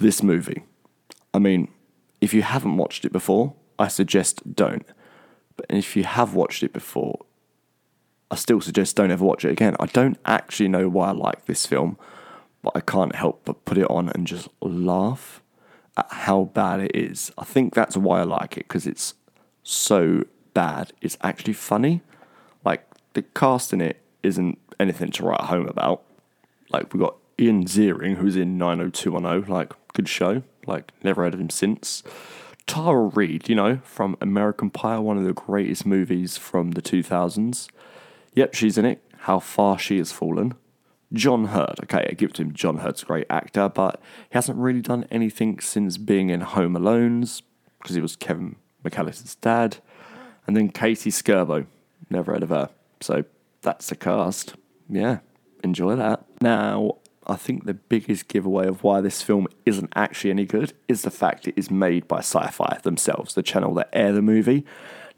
This 0.00 0.22
movie. 0.22 0.62
I 1.34 1.38
mean, 1.38 1.68
if 2.20 2.32
you 2.32 2.42
haven't 2.42 2.76
watched 2.76 3.04
it 3.04 3.12
before, 3.12 3.54
I 3.78 3.88
suggest 3.88 4.54
don't. 4.54 4.86
But 5.56 5.66
if 5.70 5.96
you 5.96 6.04
have 6.04 6.34
watched 6.34 6.62
it 6.62 6.72
before, 6.72 7.20
I 8.30 8.36
still 8.36 8.60
suggest 8.60 8.96
don't 8.96 9.10
ever 9.10 9.24
watch 9.24 9.44
it 9.44 9.50
again. 9.50 9.76
I 9.80 9.86
don't 9.86 10.18
actually 10.24 10.68
know 10.68 10.88
why 10.88 11.08
I 11.08 11.12
like 11.12 11.46
this 11.46 11.66
film, 11.66 11.96
but 12.62 12.72
I 12.76 12.80
can't 12.80 13.14
help 13.14 13.42
but 13.44 13.64
put 13.64 13.78
it 13.78 13.90
on 13.90 14.10
and 14.10 14.26
just 14.26 14.48
laugh 14.60 15.42
at 15.96 16.06
how 16.10 16.44
bad 16.44 16.80
it 16.80 16.94
is. 16.94 17.32
I 17.38 17.44
think 17.44 17.74
that's 17.74 17.96
why 17.96 18.20
I 18.20 18.24
like 18.24 18.56
it 18.56 18.68
because 18.68 18.86
it's 18.86 19.14
so 19.62 20.24
bad. 20.54 20.92
It's 21.00 21.16
actually 21.22 21.54
funny. 21.54 22.02
Like 22.64 22.86
the 23.14 23.22
cast 23.22 23.72
in 23.72 23.80
it 23.80 24.00
isn't 24.22 24.58
anything 24.78 25.10
to 25.12 25.24
write 25.24 25.42
home 25.42 25.66
about. 25.66 26.02
Like 26.70 26.92
we 26.92 27.00
got 27.00 27.16
Ian 27.38 27.64
Ziering, 27.64 28.16
who's 28.16 28.36
in 28.36 28.58
90210, 28.58 29.52
like, 29.52 29.72
good 29.92 30.08
show. 30.08 30.42
Like, 30.66 30.92
never 31.02 31.22
heard 31.22 31.34
of 31.34 31.40
him 31.40 31.50
since. 31.50 32.02
Tara 32.66 33.02
Reid, 33.02 33.48
you 33.48 33.54
know, 33.54 33.78
from 33.84 34.16
American 34.20 34.70
Pie, 34.70 34.98
one 34.98 35.16
of 35.16 35.24
the 35.24 35.32
greatest 35.32 35.86
movies 35.86 36.36
from 36.36 36.72
the 36.72 36.82
2000s. 36.82 37.68
Yep, 38.38 38.54
she's 38.54 38.78
in 38.78 38.84
it. 38.84 39.02
How 39.22 39.40
far 39.40 39.80
she 39.80 39.98
has 39.98 40.12
fallen. 40.12 40.54
John 41.12 41.46
Heard, 41.46 41.80
okay, 41.82 42.06
I 42.08 42.14
give 42.14 42.30
it 42.30 42.34
to 42.34 42.42
him. 42.42 42.52
John 42.52 42.76
Heard's 42.76 43.02
a 43.02 43.06
great 43.06 43.26
actor, 43.28 43.68
but 43.68 44.00
he 44.30 44.34
hasn't 44.34 44.56
really 44.58 44.80
done 44.80 45.08
anything 45.10 45.58
since 45.58 45.96
being 45.96 46.30
in 46.30 46.42
Home 46.42 46.76
Alone's, 46.76 47.42
because 47.80 47.96
he 47.96 48.00
was 48.00 48.14
Kevin 48.14 48.54
McAllister's 48.84 49.34
dad. 49.34 49.78
And 50.46 50.56
then 50.56 50.68
Katie 50.68 51.10
Scerbo, 51.10 51.66
never 52.10 52.32
heard 52.32 52.44
of 52.44 52.50
her. 52.50 52.70
So 53.00 53.24
that's 53.62 53.88
the 53.88 53.96
cast. 53.96 54.54
Yeah, 54.88 55.18
enjoy 55.64 55.96
that. 55.96 56.24
Now, 56.40 56.98
I 57.26 57.34
think 57.34 57.64
the 57.64 57.74
biggest 57.74 58.28
giveaway 58.28 58.68
of 58.68 58.84
why 58.84 59.00
this 59.00 59.20
film 59.20 59.48
isn't 59.66 59.92
actually 59.96 60.30
any 60.30 60.46
good 60.46 60.74
is 60.86 61.02
the 61.02 61.10
fact 61.10 61.48
it 61.48 61.54
is 61.56 61.72
made 61.72 62.06
by 62.06 62.18
Sci 62.18 62.46
Fi 62.50 62.78
themselves, 62.84 63.34
the 63.34 63.42
channel 63.42 63.74
that 63.74 63.88
air 63.92 64.12
the 64.12 64.22
movie. 64.22 64.64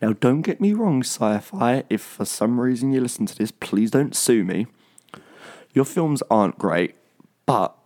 Now, 0.00 0.14
don't 0.14 0.42
get 0.42 0.60
me 0.60 0.72
wrong, 0.72 1.02
Sci 1.02 1.38
Fi, 1.38 1.84
if 1.90 2.00
for 2.00 2.24
some 2.24 2.58
reason 2.58 2.92
you 2.92 3.00
listen 3.00 3.26
to 3.26 3.36
this, 3.36 3.50
please 3.50 3.90
don't 3.90 4.16
sue 4.16 4.44
me. 4.44 4.66
Your 5.74 5.84
films 5.84 6.22
aren't 6.30 6.58
great, 6.58 6.94
but 7.44 7.76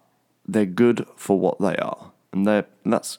they're 0.46 0.64
good 0.64 1.06
for 1.16 1.38
what 1.38 1.58
they 1.58 1.76
are. 1.76 2.12
And, 2.32 2.46
they're, 2.46 2.66
and 2.84 2.92
that's 2.92 3.18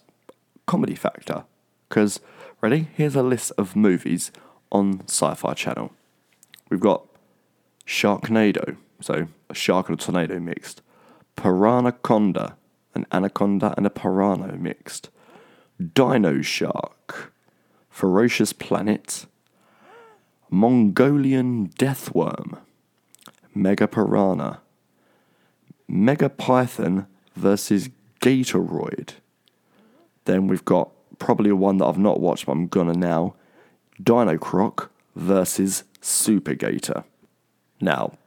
comedy 0.65 0.95
factor. 0.95 1.43
Because, 1.89 2.19
ready? 2.61 2.87
Here's 2.93 3.15
a 3.15 3.23
list 3.23 3.51
of 3.57 3.75
movies 3.75 4.31
on 4.71 5.01
Sci 5.07 5.33
Fi 5.33 5.53
Channel. 5.53 5.91
We've 6.69 6.79
got 6.79 7.05
Sharknado, 7.85 8.77
so 9.01 9.27
a 9.49 9.53
shark 9.53 9.89
and 9.89 9.99
a 9.99 10.01
tornado 10.01 10.39
mixed. 10.39 10.81
Piranhaconda, 11.37 12.55
an 12.93 13.05
anaconda 13.11 13.73
and 13.77 13.85
a 13.85 13.89
piranha 13.89 14.57
mixed. 14.57 15.09
Dino 15.93 16.41
Shark, 16.41 17.33
Ferocious 17.95 18.51
Planet, 18.51 19.25
Mongolian 20.49 21.69
Deathworm, 21.79 22.57
Mega 23.53 23.87
Piranha, 23.87 24.59
Mega 25.87 26.27
Python 26.27 27.07
versus 27.37 27.89
Gatoroid. 28.19 29.13
Then 30.25 30.47
we've 30.47 30.65
got 30.65 30.91
probably 31.19 31.53
one 31.53 31.77
that 31.77 31.85
I've 31.85 31.97
not 31.97 32.19
watched, 32.19 32.47
but 32.47 32.51
I'm 32.51 32.67
gonna 32.67 32.93
now. 32.93 33.35
Dino 34.03 34.37
Croc 34.37 34.91
versus 35.15 35.85
Super 36.01 36.53
Gator. 36.53 37.05
Now, 37.79 38.17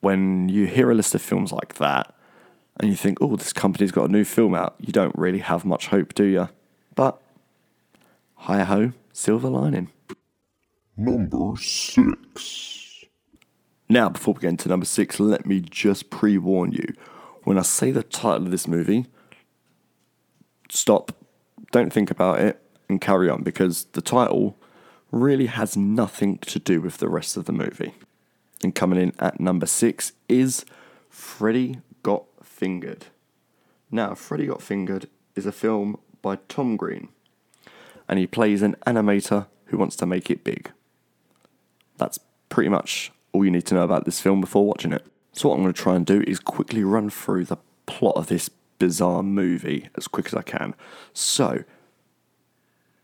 when 0.00 0.48
you 0.48 0.64
hear 0.64 0.90
a 0.90 0.94
list 0.94 1.14
of 1.14 1.20
films 1.20 1.52
like 1.52 1.74
that 1.74 2.14
and 2.78 2.88
you 2.88 2.96
think, 2.96 3.18
oh, 3.20 3.36
this 3.36 3.52
company's 3.52 3.92
got 3.92 4.08
a 4.08 4.12
new 4.12 4.24
film 4.24 4.54
out, 4.54 4.76
you 4.80 4.90
don't 4.90 5.14
really 5.18 5.40
have 5.40 5.66
much 5.66 5.88
hope, 5.88 6.14
do 6.14 6.24
you? 6.24 6.48
Hi 8.44 8.64
ho, 8.64 8.92
silver 9.12 9.50
lining. 9.50 9.90
Number 10.96 11.52
6. 11.58 13.04
Now, 13.86 14.08
before 14.08 14.32
we 14.32 14.40
get 14.40 14.48
into 14.48 14.70
number 14.70 14.86
six, 14.86 15.20
let 15.20 15.44
me 15.44 15.60
just 15.60 16.08
pre 16.08 16.38
warn 16.38 16.72
you. 16.72 16.94
When 17.44 17.58
I 17.58 17.62
say 17.62 17.90
the 17.90 18.02
title 18.02 18.46
of 18.46 18.50
this 18.50 18.66
movie, 18.66 19.04
stop, 20.70 21.12
don't 21.70 21.92
think 21.92 22.10
about 22.10 22.40
it, 22.40 22.62
and 22.88 22.98
carry 22.98 23.28
on 23.28 23.42
because 23.42 23.84
the 23.92 24.00
title 24.00 24.56
really 25.12 25.46
has 25.46 25.76
nothing 25.76 26.38
to 26.38 26.58
do 26.58 26.80
with 26.80 26.96
the 26.96 27.10
rest 27.10 27.36
of 27.36 27.44
the 27.44 27.52
movie. 27.52 27.92
And 28.64 28.74
coming 28.74 28.98
in 28.98 29.12
at 29.18 29.38
number 29.38 29.66
six 29.66 30.12
is 30.30 30.64
Freddy 31.10 31.82
Got 32.02 32.24
Fingered. 32.42 33.08
Now, 33.90 34.14
Freddy 34.14 34.46
Got 34.46 34.62
Fingered 34.62 35.10
is 35.36 35.44
a 35.44 35.52
film 35.52 35.98
by 36.22 36.36
Tom 36.48 36.78
Green, 36.78 37.10
and 38.10 38.18
he 38.18 38.26
plays 38.26 38.60
an 38.60 38.74
animator 38.86 39.46
who 39.66 39.78
wants 39.78 39.94
to 39.94 40.04
make 40.04 40.30
it 40.30 40.42
big. 40.42 40.72
That's 41.96 42.18
pretty 42.48 42.68
much 42.68 43.12
all 43.32 43.44
you 43.44 43.52
need 43.52 43.66
to 43.66 43.74
know 43.74 43.84
about 43.84 44.04
this 44.04 44.20
film 44.20 44.40
before 44.40 44.66
watching 44.66 44.92
it. 44.92 45.06
So, 45.32 45.48
what 45.48 45.54
I'm 45.54 45.62
going 45.62 45.72
to 45.72 45.80
try 45.80 45.94
and 45.94 46.04
do 46.04 46.24
is 46.26 46.40
quickly 46.40 46.82
run 46.82 47.08
through 47.08 47.44
the 47.44 47.56
plot 47.86 48.16
of 48.16 48.26
this 48.26 48.50
bizarre 48.80 49.22
movie 49.22 49.88
as 49.96 50.08
quick 50.08 50.26
as 50.26 50.34
I 50.34 50.42
can. 50.42 50.74
So, 51.12 51.62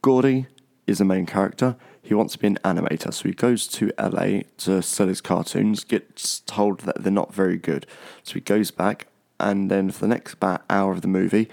Gordy 0.03 0.49
is 0.89 0.99
the 0.99 1.05
main 1.05 1.25
character. 1.25 1.77
He 2.03 2.13
wants 2.13 2.33
to 2.33 2.41
be 2.41 2.49
an 2.49 2.59
animator, 2.65 3.15
so 3.15 3.29
he 3.29 3.35
goes 3.35 3.69
to 3.69 3.93
LA 4.01 4.41
to 4.59 4.83
sell 4.83 5.07
his 5.07 5.21
cartoons, 5.21 5.85
gets 5.85 6.41
told 6.41 6.81
that 6.81 7.05
they're 7.05 7.13
not 7.13 7.33
very 7.33 7.59
good. 7.59 7.87
So 8.25 8.35
he 8.35 8.41
goes 8.41 8.73
back, 8.73 9.07
and 9.39 9.71
then 9.71 9.93
for 9.93 10.01
the 10.01 10.09
next 10.09 10.35
about 10.35 10.65
hour 10.69 10.91
of 10.91 11.03
the 11.03 11.09
movie, 11.09 11.49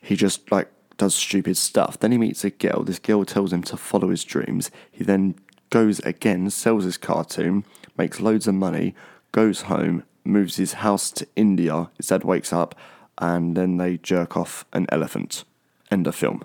he 0.00 0.14
just 0.14 0.52
like 0.52 0.68
does 0.98 1.14
stupid 1.14 1.56
stuff. 1.56 1.98
Then 1.98 2.12
he 2.12 2.18
meets 2.18 2.44
a 2.44 2.50
girl. 2.50 2.82
This 2.82 2.98
girl 2.98 3.24
tells 3.24 3.52
him 3.52 3.62
to 3.64 3.76
follow 3.76 4.10
his 4.10 4.24
dreams. 4.24 4.70
He 4.90 5.04
then 5.04 5.36
goes 5.70 6.00
again, 6.00 6.50
sells 6.50 6.84
his 6.84 6.98
cartoon, 6.98 7.64
makes 7.96 8.20
loads 8.20 8.46
of 8.46 8.54
money, 8.54 8.94
goes 9.32 9.62
home, 9.62 10.02
moves 10.24 10.56
his 10.56 10.74
house 10.74 11.10
to 11.12 11.26
India. 11.36 11.90
His 11.96 12.08
dad 12.08 12.24
wakes 12.24 12.52
up, 12.52 12.74
and 13.16 13.56
then 13.56 13.76
they 13.78 13.96
jerk 13.96 14.36
off 14.36 14.64
an 14.72 14.86
elephant. 14.90 15.44
End 15.90 16.06
of 16.06 16.14
film. 16.14 16.44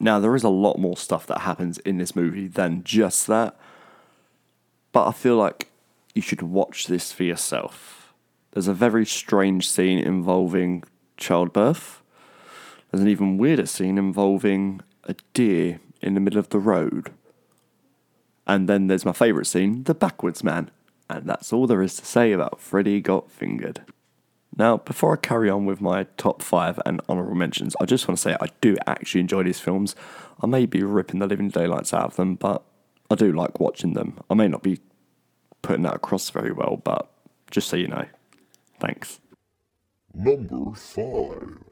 Now, 0.00 0.20
there 0.20 0.36
is 0.36 0.44
a 0.44 0.48
lot 0.48 0.78
more 0.78 0.96
stuff 0.96 1.26
that 1.26 1.40
happens 1.40 1.78
in 1.78 1.98
this 1.98 2.14
movie 2.14 2.46
than 2.46 2.84
just 2.84 3.26
that, 3.26 3.56
but 4.92 5.08
I 5.08 5.12
feel 5.12 5.36
like 5.36 5.68
you 6.14 6.22
should 6.22 6.40
watch 6.40 6.86
this 6.86 7.12
for 7.12 7.24
yourself. 7.24 8.12
There's 8.52 8.68
a 8.68 8.74
very 8.74 9.04
strange 9.04 9.68
scene 9.68 9.98
involving 9.98 10.84
childbirth. 11.16 12.00
There's 12.90 13.02
an 13.02 13.08
even 13.08 13.38
weirder 13.38 13.66
scene 13.66 13.98
involving 13.98 14.80
a 15.04 15.14
deer 15.34 15.80
in 16.00 16.14
the 16.14 16.20
middle 16.20 16.38
of 16.38 16.48
the 16.48 16.58
road. 16.58 17.12
And 18.46 18.68
then 18.68 18.86
there's 18.86 19.04
my 19.04 19.12
favourite 19.12 19.46
scene, 19.46 19.84
the 19.84 19.94
backwards 19.94 20.42
man. 20.42 20.70
And 21.10 21.28
that's 21.28 21.52
all 21.52 21.66
there 21.66 21.82
is 21.82 21.96
to 21.96 22.04
say 22.04 22.32
about 22.32 22.60
Freddy 22.60 23.00
Got 23.00 23.30
Fingered. 23.30 23.82
Now, 24.56 24.78
before 24.78 25.12
I 25.12 25.16
carry 25.16 25.48
on 25.48 25.66
with 25.66 25.80
my 25.80 26.04
top 26.16 26.42
five 26.42 26.80
and 26.84 27.00
honourable 27.08 27.34
mentions, 27.34 27.76
I 27.80 27.84
just 27.84 28.08
want 28.08 28.18
to 28.18 28.22
say 28.22 28.36
I 28.40 28.48
do 28.60 28.76
actually 28.86 29.20
enjoy 29.20 29.44
these 29.44 29.60
films. 29.60 29.94
I 30.42 30.46
may 30.46 30.66
be 30.66 30.82
ripping 30.82 31.20
the 31.20 31.26
living 31.26 31.48
daylights 31.48 31.94
out 31.94 32.06
of 32.06 32.16
them, 32.16 32.34
but 32.34 32.62
I 33.10 33.14
do 33.14 33.32
like 33.32 33.60
watching 33.60 33.92
them. 33.92 34.18
I 34.28 34.34
may 34.34 34.48
not 34.48 34.62
be 34.62 34.80
putting 35.62 35.82
that 35.82 35.96
across 35.96 36.30
very 36.30 36.52
well, 36.52 36.80
but 36.82 37.10
just 37.50 37.68
so 37.68 37.76
you 37.76 37.88
know. 37.88 38.06
Thanks. 38.80 39.20
Number 40.14 40.74
5. 40.74 41.67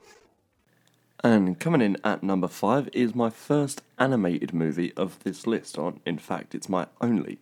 And 1.24 1.58
coming 1.58 1.80
in 1.80 1.96
at 2.04 2.22
number 2.22 2.48
five 2.48 2.88
is 2.92 3.14
my 3.14 3.30
first 3.30 3.82
animated 3.98 4.52
movie 4.52 4.92
of 4.96 5.22
this 5.24 5.46
list. 5.46 5.78
On, 5.78 6.00
in 6.04 6.18
fact, 6.18 6.54
it's 6.54 6.68
my 6.68 6.86
only 7.00 7.38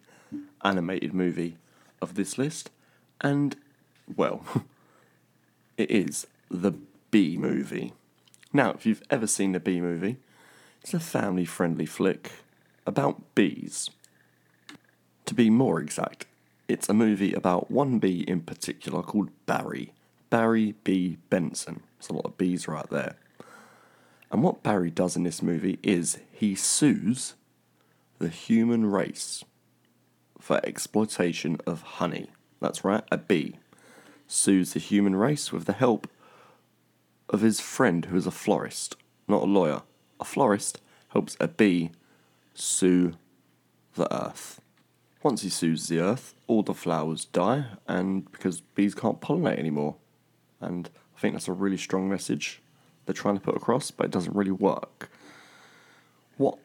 animated 0.65 1.13
movie 1.13 1.57
of 2.01 2.15
this 2.15 2.39
list, 2.39 2.71
and 3.21 3.57
well, 4.17 4.45
it 5.77 5.91
is 5.91 6.27
the 6.51 6.73
Bee 7.11 7.37
Movie. 7.37 7.93
Now, 8.53 8.71
if 8.71 8.87
you've 8.87 9.03
ever 9.11 9.27
seen 9.27 9.53
the 9.53 9.61
Bee 9.61 9.81
Movie, 9.81 10.17
it's 10.83 10.95
a 10.95 11.01
family-friendly 11.01 11.87
flick 11.87 12.33
about 12.87 13.35
bees. 13.35 13.91
To 15.27 15.35
be 15.35 15.49
more 15.51 15.81
exact, 15.81 16.27
it's 16.69 16.89
a 16.89 16.95
movie 16.95 17.33
about 17.33 17.71
one 17.71 17.99
bee 17.99 18.21
in 18.21 18.41
particular 18.41 19.03
called 19.03 19.31
Barry. 19.47 19.93
Barry 20.31 20.75
B. 20.85 21.17
Benson. 21.31 21.83
There's 21.99 22.11
a 22.11 22.15
lot 22.15 22.27
of 22.27 22.39
bees 22.39 22.69
right 22.69 22.89
there. 22.91 23.17
And 24.35 24.43
what 24.43 24.65
Barry 24.65 24.91
does 24.91 25.15
in 25.15 25.23
this 25.23 25.43
movie 25.43 25.79
is 25.85 26.19
he 26.33 26.57
sues 26.57 27.35
the 28.19 28.27
human 28.27 28.85
race 28.85 29.45
for 30.41 30.61
exploitation 30.67 31.61
of 31.69 31.83
honey. 31.83 32.27
That's 32.61 32.85
right, 32.85 33.05
a 33.13 33.17
bee 33.17 33.61
sues 34.27 34.73
the 34.73 34.81
human 34.81 35.15
race 35.15 35.53
with 35.53 35.67
the 35.67 35.73
help 35.73 36.09
of 37.29 37.43
his 37.43 37.61
friend 37.61 38.07
who 38.07 38.17
is 38.17 38.27
a 38.27 38.33
florist, 38.33 38.97
not 39.29 39.43
a 39.43 39.47
lawyer. 39.47 39.83
A 40.19 40.25
florist 40.25 40.81
helps 41.11 41.37
a 41.39 41.47
bee 41.47 41.93
sue 42.55 43.13
the 43.95 44.13
earth. 44.13 44.61
Once 45.23 45.43
he 45.43 45.49
sues 45.49 45.87
the 45.87 46.01
earth, 46.01 46.35
all 46.49 46.65
the 46.65 46.75
flowers 46.75 47.27
die, 47.27 47.67
and 47.87 48.33
because 48.33 48.63
bees 48.63 48.97
can't 48.97 49.21
pollinate 49.21 49.61
anymore. 49.61 49.95
And 50.61 50.91
I 51.17 51.21
think 51.21 51.35
that's 51.35 51.47
a 51.47 51.53
really 51.53 51.77
strong 51.77 52.09
message 52.09 52.61
they're 53.07 53.15
trying 53.15 53.37
to 53.37 53.41
put 53.41 53.57
across, 53.57 53.91
but 53.91 54.07
it 54.07 54.13
doesn't 54.13 54.35
really 54.35 54.51
work. 54.51 55.11
What 56.37 56.59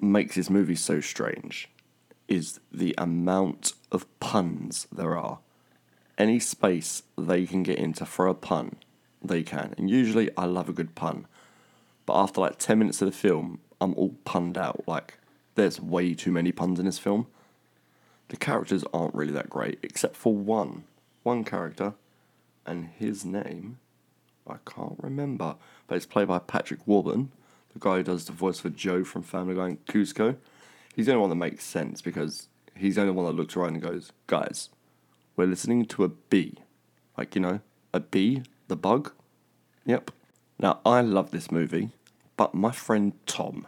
makes 0.00 0.36
this 0.36 0.50
movie 0.50 0.74
so 0.74 1.00
strange 1.00 1.68
is 2.28 2.60
the 2.70 2.94
amount 2.98 3.72
of 3.90 4.06
puns 4.20 4.86
there 4.92 5.16
are. 5.16 5.38
Any 6.16 6.38
space 6.38 7.02
they 7.16 7.46
can 7.46 7.62
get 7.62 7.78
into 7.78 8.04
for 8.04 8.26
a 8.26 8.34
pun, 8.34 8.76
they 9.22 9.42
can. 9.42 9.74
And 9.78 9.88
usually 9.88 10.30
I 10.36 10.44
love 10.44 10.68
a 10.68 10.72
good 10.72 10.94
pun. 10.94 11.26
But 12.06 12.14
after 12.20 12.40
like 12.40 12.58
10 12.58 12.78
minutes 12.78 13.02
of 13.02 13.06
the 13.06 13.16
film, 13.16 13.60
I'm 13.80 13.94
all 13.94 14.14
punned 14.24 14.58
out. 14.58 14.82
Like, 14.86 15.18
there's 15.54 15.80
way 15.80 16.14
too 16.14 16.32
many 16.32 16.52
puns 16.52 16.78
in 16.78 16.86
this 16.86 16.98
film. 16.98 17.26
The 18.28 18.36
characters 18.36 18.84
aren't 18.92 19.14
really 19.14 19.32
that 19.32 19.50
great, 19.50 19.78
except 19.82 20.16
for 20.16 20.34
one. 20.34 20.84
One 21.22 21.44
character, 21.44 21.94
and 22.66 22.90
his 22.98 23.24
name, 23.24 23.78
I 24.50 24.58
can't 24.70 24.96
remember, 25.02 25.56
but 25.86 25.94
it's 25.94 26.06
played 26.06 26.28
by 26.28 26.38
Patrick 26.38 26.86
Warburton, 26.86 27.30
the 27.72 27.78
guy 27.78 27.98
who 27.98 28.02
does 28.02 28.24
the 28.24 28.32
voice 28.32 28.60
for 28.60 28.70
Joe 28.70 29.04
from 29.04 29.22
Family 29.22 29.54
Guy 29.54 29.66
and 29.68 29.86
Kuzco. 29.86 30.36
He's 30.94 31.06
the 31.06 31.12
only 31.12 31.20
one 31.20 31.30
that 31.30 31.36
makes 31.36 31.64
sense 31.64 32.02
because 32.02 32.48
he's 32.74 32.96
the 32.96 33.02
only 33.02 33.12
one 33.12 33.26
that 33.26 33.40
looks 33.40 33.56
around 33.56 33.74
and 33.74 33.82
goes, 33.82 34.12
guys, 34.26 34.70
we're 35.36 35.46
listening 35.46 35.84
to 35.86 36.04
a 36.04 36.08
bee. 36.08 36.58
Like, 37.16 37.34
you 37.34 37.40
know, 37.40 37.60
a 37.92 38.00
bee, 38.00 38.42
the 38.68 38.76
bug. 38.76 39.12
Yep. 39.84 40.10
Now, 40.58 40.80
I 40.84 41.00
love 41.00 41.30
this 41.30 41.50
movie, 41.50 41.90
but 42.36 42.54
my 42.54 42.72
friend 42.72 43.12
Tom, 43.26 43.66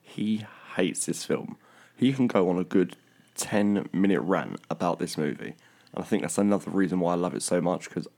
he 0.00 0.46
hates 0.76 1.06
this 1.06 1.24
film. 1.24 1.56
He 1.96 2.12
can 2.12 2.26
go 2.26 2.48
on 2.48 2.58
a 2.58 2.64
good 2.64 2.96
10 3.36 3.88
minute 3.92 4.20
rant 4.20 4.60
about 4.70 4.98
this 4.98 5.18
movie. 5.18 5.54
And 5.94 6.02
I 6.02 6.06
think 6.06 6.22
that's 6.22 6.38
another 6.38 6.70
reason 6.70 7.00
why 7.00 7.12
I 7.12 7.16
love 7.16 7.34
it 7.34 7.42
so 7.42 7.60
much 7.60 7.88
because 7.88 8.08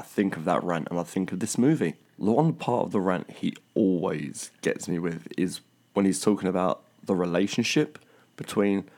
I 0.00 0.02
think 0.02 0.38
of 0.38 0.46
that 0.46 0.64
rant 0.64 0.88
and 0.90 0.98
I 0.98 1.02
think 1.02 1.30
of 1.30 1.40
this 1.40 1.58
movie. 1.58 1.92
The 2.18 2.32
one 2.32 2.54
part 2.54 2.86
of 2.86 2.90
the 2.90 3.02
rant 3.02 3.30
he 3.30 3.54
always 3.74 4.50
gets 4.62 4.88
me 4.88 4.98
with 4.98 5.28
is 5.36 5.60
when 5.92 6.06
he's 6.06 6.22
talking 6.22 6.48
about 6.48 6.82
the 7.04 7.14
relationship 7.14 7.98
between 8.34 8.88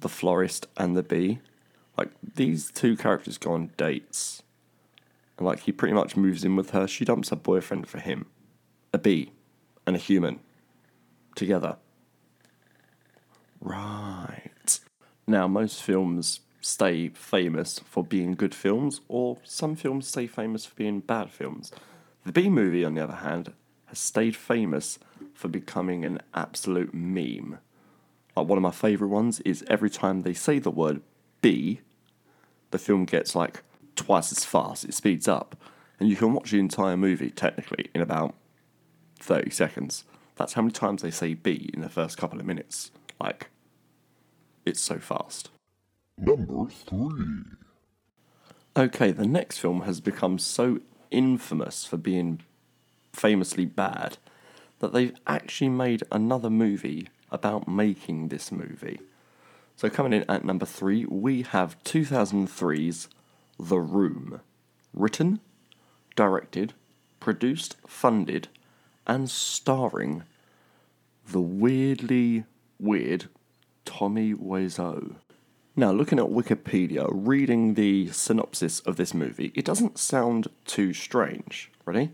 the 0.00 0.08
florist 0.08 0.66
and 0.78 0.96
the 0.96 1.02
bee. 1.02 1.40
Like, 1.98 2.08
these 2.22 2.70
two 2.70 2.96
characters 2.96 3.36
go 3.36 3.52
on 3.52 3.70
dates. 3.76 4.42
And, 5.36 5.46
like, 5.46 5.60
he 5.60 5.72
pretty 5.72 5.92
much 5.92 6.16
moves 6.16 6.42
in 6.42 6.56
with 6.56 6.70
her. 6.70 6.88
She 6.88 7.04
dumps 7.04 7.28
her 7.28 7.36
boyfriend 7.36 7.86
for 7.86 7.98
him. 7.98 8.24
A 8.94 8.98
bee 8.98 9.32
and 9.86 9.94
a 9.94 9.98
human. 9.98 10.40
Together. 11.34 11.76
Right. 13.60 14.80
Now, 15.26 15.48
most 15.48 15.82
films 15.82 16.40
stay 16.66 17.08
famous 17.10 17.78
for 17.78 18.02
being 18.02 18.34
good 18.34 18.54
films, 18.54 19.00
or 19.08 19.38
some 19.44 19.76
films 19.76 20.08
stay 20.08 20.26
famous 20.26 20.66
for 20.66 20.74
being 20.74 20.98
bad 21.00 21.30
films. 21.30 21.70
The 22.24 22.32
B 22.32 22.50
movie, 22.50 22.84
on 22.84 22.94
the 22.94 23.04
other 23.04 23.16
hand, 23.16 23.52
has 23.86 24.00
stayed 24.00 24.34
famous 24.34 24.98
for 25.32 25.46
becoming 25.46 26.04
an 26.04 26.20
absolute 26.34 26.92
meme. 26.92 27.58
Like 28.36 28.48
one 28.48 28.58
of 28.58 28.62
my 28.62 28.72
favourite 28.72 29.12
ones 29.12 29.38
is 29.40 29.64
every 29.68 29.88
time 29.88 30.22
they 30.22 30.34
say 30.34 30.58
the 30.58 30.70
word 30.70 31.02
bee, 31.40 31.82
the 32.72 32.78
film 32.78 33.04
gets 33.04 33.36
like 33.36 33.62
twice 33.94 34.32
as 34.32 34.44
fast, 34.44 34.84
it 34.84 34.92
speeds 34.92 35.28
up. 35.28 35.56
And 36.00 36.08
you 36.08 36.16
can 36.16 36.34
watch 36.34 36.50
the 36.50 36.58
entire 36.58 36.96
movie 36.96 37.30
technically 37.30 37.90
in 37.94 38.00
about 38.00 38.34
30 39.20 39.50
seconds. 39.50 40.04
That's 40.34 40.54
how 40.54 40.62
many 40.62 40.72
times 40.72 41.02
they 41.02 41.12
say 41.12 41.34
bee 41.34 41.70
in 41.72 41.80
the 41.80 41.88
first 41.88 42.18
couple 42.18 42.40
of 42.40 42.44
minutes. 42.44 42.90
Like, 43.20 43.50
it's 44.66 44.80
so 44.80 44.98
fast. 44.98 45.50
Number 46.18 46.66
3. 46.68 47.10
Okay, 48.76 49.10
the 49.10 49.26
next 49.26 49.58
film 49.58 49.82
has 49.82 50.00
become 50.00 50.38
so 50.38 50.80
infamous 51.10 51.84
for 51.84 51.96
being 51.96 52.40
famously 53.12 53.64
bad 53.64 54.18
that 54.78 54.92
they've 54.92 55.16
actually 55.26 55.68
made 55.68 56.02
another 56.10 56.50
movie 56.50 57.08
about 57.30 57.68
making 57.68 58.28
this 58.28 58.50
movie. 58.52 59.00
So, 59.76 59.90
coming 59.90 60.12
in 60.14 60.24
at 60.30 60.44
number 60.44 60.64
three, 60.64 61.04
we 61.04 61.42
have 61.42 61.82
2003's 61.84 63.08
The 63.58 63.78
Room. 63.78 64.40
Written, 64.94 65.40
directed, 66.14 66.72
produced, 67.20 67.76
funded, 67.86 68.48
and 69.06 69.28
starring 69.28 70.22
the 71.28 71.40
weirdly 71.42 72.44
weird 72.78 73.26
Tommy 73.84 74.32
Wiseau. 74.32 75.16
Now, 75.78 75.92
looking 75.92 76.18
at 76.18 76.30
Wikipedia, 76.30 77.06
reading 77.10 77.74
the 77.74 78.08
synopsis 78.08 78.80
of 78.80 78.96
this 78.96 79.12
movie, 79.12 79.52
it 79.54 79.66
doesn't 79.66 79.98
sound 79.98 80.48
too 80.64 80.94
strange. 80.94 81.70
Ready? 81.84 82.12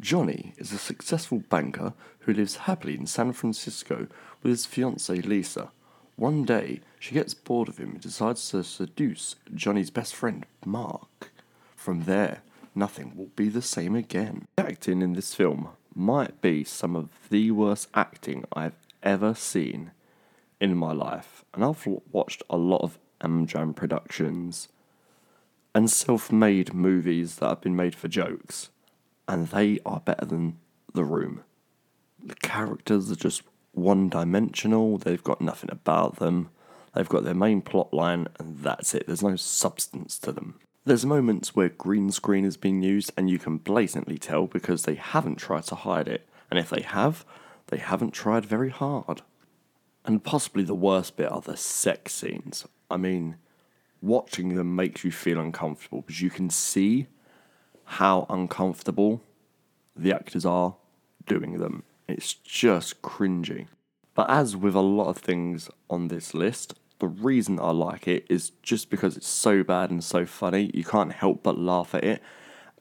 Johnny 0.00 0.54
is 0.56 0.72
a 0.72 0.78
successful 0.78 1.40
banker 1.50 1.92
who 2.20 2.32
lives 2.32 2.56
happily 2.56 2.94
in 2.94 3.06
San 3.06 3.34
Francisco 3.34 4.06
with 4.42 4.48
his 4.48 4.64
fiancee 4.64 5.20
Lisa. 5.20 5.70
One 6.16 6.46
day, 6.46 6.80
she 6.98 7.12
gets 7.12 7.34
bored 7.34 7.68
of 7.68 7.76
him 7.76 7.90
and 7.90 8.00
decides 8.00 8.48
to 8.50 8.64
seduce 8.64 9.36
Johnny's 9.54 9.90
best 9.90 10.14
friend, 10.14 10.46
Mark. 10.64 11.30
From 11.76 12.04
there, 12.04 12.40
nothing 12.74 13.12
will 13.14 13.30
be 13.36 13.50
the 13.50 13.60
same 13.60 13.94
again. 13.94 14.46
The 14.56 14.66
acting 14.66 15.02
in 15.02 15.12
this 15.12 15.34
film 15.34 15.68
might 15.94 16.40
be 16.40 16.64
some 16.64 16.96
of 16.96 17.10
the 17.28 17.50
worst 17.50 17.88
acting 17.92 18.46
I've 18.54 18.78
ever 19.02 19.34
seen 19.34 19.90
in 20.60 20.76
my 20.76 20.92
life, 20.92 21.44
and 21.52 21.64
I've 21.64 21.86
watched 22.10 22.42
a 22.48 22.56
lot 22.56 22.80
of 22.82 22.98
Amjam 23.20 23.74
productions 23.74 24.68
and 25.74 25.90
self 25.90 26.30
made 26.30 26.72
movies 26.72 27.36
that 27.36 27.48
have 27.48 27.60
been 27.60 27.76
made 27.76 27.94
for 27.94 28.08
jokes, 28.08 28.70
and 29.26 29.48
they 29.48 29.80
are 29.84 30.00
better 30.00 30.24
than 30.24 30.58
The 30.92 31.04
Room. 31.04 31.42
The 32.22 32.36
characters 32.36 33.10
are 33.10 33.16
just 33.16 33.42
one 33.72 34.08
dimensional, 34.08 34.98
they've 34.98 35.22
got 35.22 35.40
nothing 35.40 35.70
about 35.72 36.16
them, 36.16 36.50
they've 36.94 37.08
got 37.08 37.24
their 37.24 37.34
main 37.34 37.60
plot 37.60 37.92
line, 37.92 38.28
and 38.38 38.58
that's 38.58 38.94
it. 38.94 39.06
There's 39.06 39.22
no 39.22 39.36
substance 39.36 40.18
to 40.20 40.32
them. 40.32 40.54
There's 40.84 41.04
moments 41.04 41.56
where 41.56 41.70
green 41.70 42.10
screen 42.10 42.44
is 42.44 42.56
being 42.56 42.82
used, 42.82 43.10
and 43.16 43.28
you 43.28 43.38
can 43.38 43.56
blatantly 43.58 44.18
tell 44.18 44.46
because 44.46 44.84
they 44.84 44.94
haven't 44.94 45.36
tried 45.36 45.64
to 45.64 45.74
hide 45.74 46.06
it, 46.06 46.28
and 46.50 46.58
if 46.58 46.70
they 46.70 46.82
have, 46.82 47.24
they 47.68 47.78
haven't 47.78 48.12
tried 48.12 48.46
very 48.46 48.70
hard. 48.70 49.22
And 50.04 50.22
possibly 50.22 50.62
the 50.62 50.74
worst 50.74 51.16
bit 51.16 51.32
are 51.32 51.40
the 51.40 51.56
sex 51.56 52.14
scenes. 52.14 52.66
I 52.90 52.96
mean, 52.96 53.36
watching 54.00 54.54
them 54.54 54.76
makes 54.76 55.04
you 55.04 55.10
feel 55.10 55.38
uncomfortable 55.40 56.02
because 56.02 56.20
you 56.20 56.30
can 56.30 56.50
see 56.50 57.06
how 57.84 58.26
uncomfortable 58.28 59.22
the 59.96 60.12
actors 60.12 60.44
are 60.44 60.76
doing 61.26 61.58
them. 61.58 61.82
It's 62.08 62.34
just 62.34 63.02
cringy. 63.02 63.66
But 64.14 64.30
as 64.30 64.56
with 64.56 64.74
a 64.74 64.80
lot 64.80 65.08
of 65.08 65.18
things 65.18 65.68
on 65.90 66.08
this 66.08 66.34
list, 66.34 66.74
the 67.00 67.08
reason 67.08 67.58
I 67.58 67.70
like 67.70 68.06
it 68.06 68.26
is 68.28 68.50
just 68.62 68.90
because 68.90 69.16
it's 69.16 69.26
so 69.26 69.64
bad 69.64 69.90
and 69.90 70.02
so 70.02 70.24
funny, 70.24 70.70
you 70.72 70.84
can't 70.84 71.12
help 71.12 71.42
but 71.42 71.58
laugh 71.58 71.94
at 71.94 72.04
it. 72.04 72.22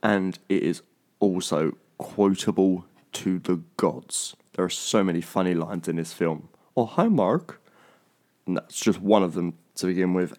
And 0.02 0.38
it 0.50 0.64
is 0.64 0.82
also 1.20 1.78
quotable 1.98 2.86
to 3.14 3.40
the 3.40 3.62
gods. 3.78 4.36
There 4.54 4.66
are 4.66 4.70
so 4.70 5.04
many 5.04 5.22
funny 5.22 5.54
lines 5.54 5.88
in 5.88 5.96
this 5.96 6.14
film 6.14 6.50
oh, 6.76 6.86
hi, 6.86 7.08
Mark. 7.08 7.62
And 8.46 8.58
that's 8.58 8.80
just 8.80 9.00
one 9.00 9.24
of 9.24 9.34
them 9.34 9.54
to 9.76 9.88
begin 9.88 10.14
with. 10.14 10.32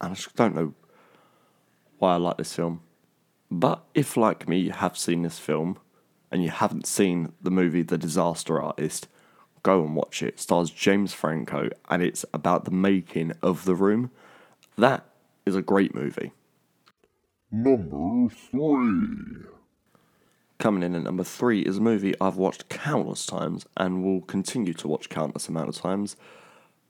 And 0.00 0.12
I 0.12 0.14
just 0.14 0.34
don't 0.36 0.54
know 0.54 0.74
why 1.98 2.14
I 2.14 2.16
like 2.16 2.38
this 2.38 2.54
film. 2.54 2.82
But 3.50 3.84
if, 3.94 4.16
like 4.16 4.48
me, 4.48 4.58
you 4.58 4.72
have 4.72 4.96
seen 4.96 5.22
this 5.22 5.38
film 5.38 5.78
and 6.30 6.42
you 6.42 6.50
haven't 6.50 6.86
seen 6.86 7.32
the 7.42 7.50
movie 7.50 7.82
The 7.82 7.98
Disaster 7.98 8.60
Artist, 8.62 9.08
go 9.62 9.84
and 9.84 9.96
watch 9.96 10.22
it. 10.22 10.34
it 10.34 10.40
stars 10.40 10.70
James 10.70 11.12
Franco 11.12 11.68
and 11.88 12.02
it's 12.02 12.24
about 12.32 12.64
the 12.64 12.70
making 12.70 13.32
of 13.42 13.64
The 13.64 13.74
Room. 13.74 14.10
That 14.78 15.04
is 15.44 15.56
a 15.56 15.62
great 15.62 15.94
movie. 15.94 16.32
Number 17.50 18.32
3. 18.32 19.50
Coming 20.60 20.82
in 20.82 20.94
at 20.94 21.04
number 21.04 21.24
three 21.24 21.62
is 21.62 21.78
a 21.78 21.80
movie 21.80 22.14
I've 22.20 22.36
watched 22.36 22.68
countless 22.68 23.24
times 23.24 23.64
and 23.78 24.04
will 24.04 24.20
continue 24.20 24.74
to 24.74 24.88
watch 24.88 25.08
countless 25.08 25.48
amount 25.48 25.70
of 25.70 25.74
times 25.74 26.16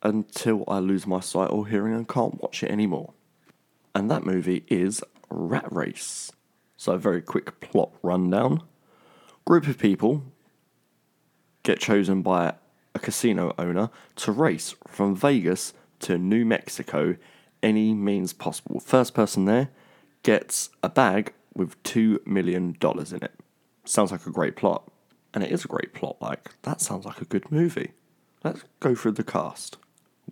until 0.02 0.64
I 0.66 0.78
lose 0.78 1.06
my 1.06 1.20
sight 1.20 1.50
or 1.50 1.66
hearing 1.66 1.94
and 1.94 2.08
can't 2.08 2.40
watch 2.40 2.62
it 2.62 2.70
anymore. 2.70 3.12
And 3.94 4.10
that 4.10 4.24
movie 4.24 4.64
is 4.68 5.02
Rat 5.28 5.70
Race. 5.70 6.32
So, 6.76 6.92
a 6.92 6.98
very 6.98 7.20
quick 7.20 7.60
plot 7.60 7.90
rundown. 8.02 8.62
Group 9.44 9.66
of 9.66 9.78
people 9.78 10.22
get 11.62 11.78
chosen 11.78 12.22
by 12.22 12.54
a 12.94 12.98
casino 12.98 13.54
owner 13.58 13.90
to 14.16 14.32
race 14.32 14.74
from 14.88 15.14
Vegas 15.14 15.74
to 16.00 16.16
New 16.16 16.44
Mexico 16.44 17.16
any 17.62 17.92
means 17.92 18.32
possible. 18.32 18.80
First 18.80 19.12
person 19.12 19.44
there 19.44 19.68
gets 20.22 20.70
a 20.82 20.88
bag 20.88 21.34
with 21.54 21.82
$2 21.82 22.26
million 22.26 22.76
in 22.80 23.22
it 23.22 23.40
sounds 23.84 24.12
like 24.12 24.26
a 24.26 24.30
great 24.30 24.56
plot. 24.56 24.90
And 25.32 25.44
it 25.44 25.52
is 25.52 25.64
a 25.64 25.68
great 25.68 25.94
plot, 25.94 26.16
like, 26.20 26.50
that 26.62 26.80
sounds 26.80 27.04
like 27.04 27.20
a 27.20 27.24
good 27.24 27.52
movie. 27.52 27.92
Let's 28.42 28.64
go 28.80 28.96
through 28.96 29.12
the 29.12 29.22
cast. 29.22 29.76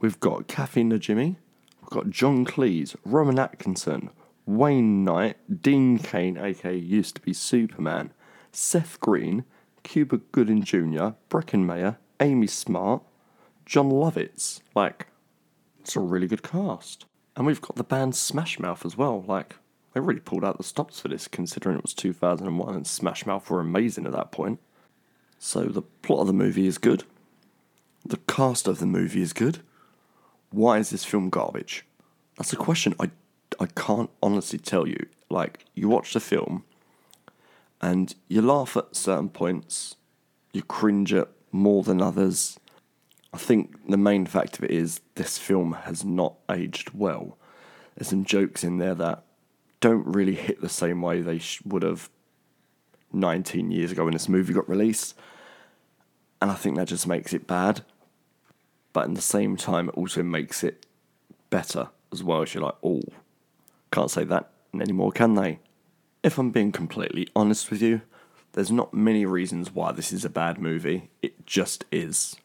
We've 0.00 0.20
got 0.20 0.46
Kathy 0.46 0.84
Najimy, 0.84 1.36
we've 1.80 1.90
got 1.90 2.10
John 2.10 2.44
Cleese, 2.44 2.94
Rowan 3.04 3.38
Atkinson, 3.38 4.10
Wayne 4.46 5.04
Knight, 5.04 5.36
Dean 5.62 5.98
Cain, 5.98 6.38
aka 6.38 6.76
used 6.76 7.16
to 7.16 7.20
be 7.20 7.32
Superman, 7.32 8.12
Seth 8.52 9.00
Green, 9.00 9.44
Cuba 9.82 10.18
Gooding 10.30 10.62
Jr., 10.62 11.10
Breckin 11.28 11.64
Meyer, 11.64 11.98
Amy 12.20 12.46
Smart, 12.46 13.02
Jon 13.66 13.90
Lovitz. 13.90 14.60
Like, 14.74 15.08
it's 15.80 15.96
a 15.96 16.00
really 16.00 16.28
good 16.28 16.42
cast. 16.42 17.04
And 17.36 17.44
we've 17.46 17.60
got 17.60 17.76
the 17.76 17.84
band 17.84 18.14
Smash 18.14 18.58
Mouth 18.58 18.86
as 18.86 18.96
well. 18.96 19.24
Like, 19.26 19.56
they 19.94 20.00
really 20.00 20.20
pulled 20.20 20.44
out 20.44 20.58
the 20.58 20.64
stops 20.64 21.00
for 21.00 21.08
this, 21.08 21.26
considering 21.26 21.76
it 21.76 21.82
was 21.82 21.94
2001 21.94 22.74
and 22.74 22.86
Smash 22.86 23.26
Mouth 23.26 23.50
were 23.50 23.60
amazing 23.60 24.06
at 24.06 24.12
that 24.12 24.30
point. 24.30 24.60
So 25.38 25.64
the 25.64 25.82
plot 25.82 26.20
of 26.20 26.26
the 26.28 26.32
movie 26.32 26.66
is 26.66 26.78
good. 26.78 27.02
The 28.04 28.18
cast 28.28 28.68
of 28.68 28.78
the 28.78 28.86
movie 28.86 29.22
is 29.22 29.32
good. 29.32 29.60
Why 30.50 30.78
is 30.78 30.90
this 30.90 31.04
film 31.04 31.30
garbage? 31.30 31.84
That's 32.36 32.52
a 32.52 32.56
question 32.56 32.94
I, 32.98 33.10
I 33.60 33.66
can't 33.66 34.10
honestly 34.22 34.58
tell 34.58 34.86
you. 34.86 35.06
Like, 35.30 35.64
you 35.74 35.88
watch 35.88 36.14
the 36.14 36.20
film 36.20 36.64
and 37.80 38.14
you 38.28 38.42
laugh 38.42 38.76
at 38.76 38.96
certain 38.96 39.28
points, 39.28 39.96
you 40.52 40.62
cringe 40.62 41.12
at 41.12 41.28
more 41.52 41.82
than 41.82 42.00
others. 42.00 42.58
I 43.32 43.38
think 43.38 43.76
the 43.88 43.96
main 43.96 44.26
fact 44.26 44.58
of 44.58 44.64
it 44.64 44.70
is 44.70 45.00
this 45.14 45.38
film 45.38 45.72
has 45.84 46.04
not 46.04 46.34
aged 46.50 46.94
well. 46.94 47.36
There's 47.94 48.08
some 48.08 48.24
jokes 48.24 48.64
in 48.64 48.78
there 48.78 48.94
that 48.94 49.24
don't 49.80 50.06
really 50.06 50.34
hit 50.34 50.60
the 50.60 50.68
same 50.68 51.02
way 51.02 51.20
they 51.20 51.40
would 51.64 51.82
have 51.82 52.10
19 53.12 53.70
years 53.70 53.92
ago 53.92 54.04
when 54.04 54.12
this 54.12 54.28
movie 54.28 54.54
got 54.54 54.68
released. 54.68 55.16
And 56.40 56.50
I 56.50 56.54
think 56.54 56.76
that 56.76 56.88
just 56.88 57.06
makes 57.06 57.32
it 57.32 57.46
bad. 57.46 57.82
But 58.92 59.04
at 59.04 59.14
the 59.14 59.20
same 59.20 59.56
time, 59.56 59.88
it 59.88 59.94
also 59.96 60.22
makes 60.22 60.64
it 60.64 60.86
better 61.50 61.88
as 62.12 62.22
well. 62.22 62.42
As 62.42 62.54
you're 62.54 62.64
like, 62.64 62.76
oh, 62.82 63.02
can't 63.92 64.10
say 64.10 64.24
that 64.24 64.50
anymore, 64.74 65.12
can 65.12 65.34
they? 65.34 65.60
If 66.22 66.38
I'm 66.38 66.50
being 66.50 66.72
completely 66.72 67.28
honest 67.36 67.70
with 67.70 67.80
you, 67.82 68.02
there's 68.52 68.70
not 68.70 68.94
many 68.94 69.24
reasons 69.24 69.74
why 69.74 69.92
this 69.92 70.12
is 70.12 70.24
a 70.24 70.30
bad 70.30 70.58
movie. 70.58 71.10
It 71.22 71.46
just 71.46 71.84
is. 71.92 72.36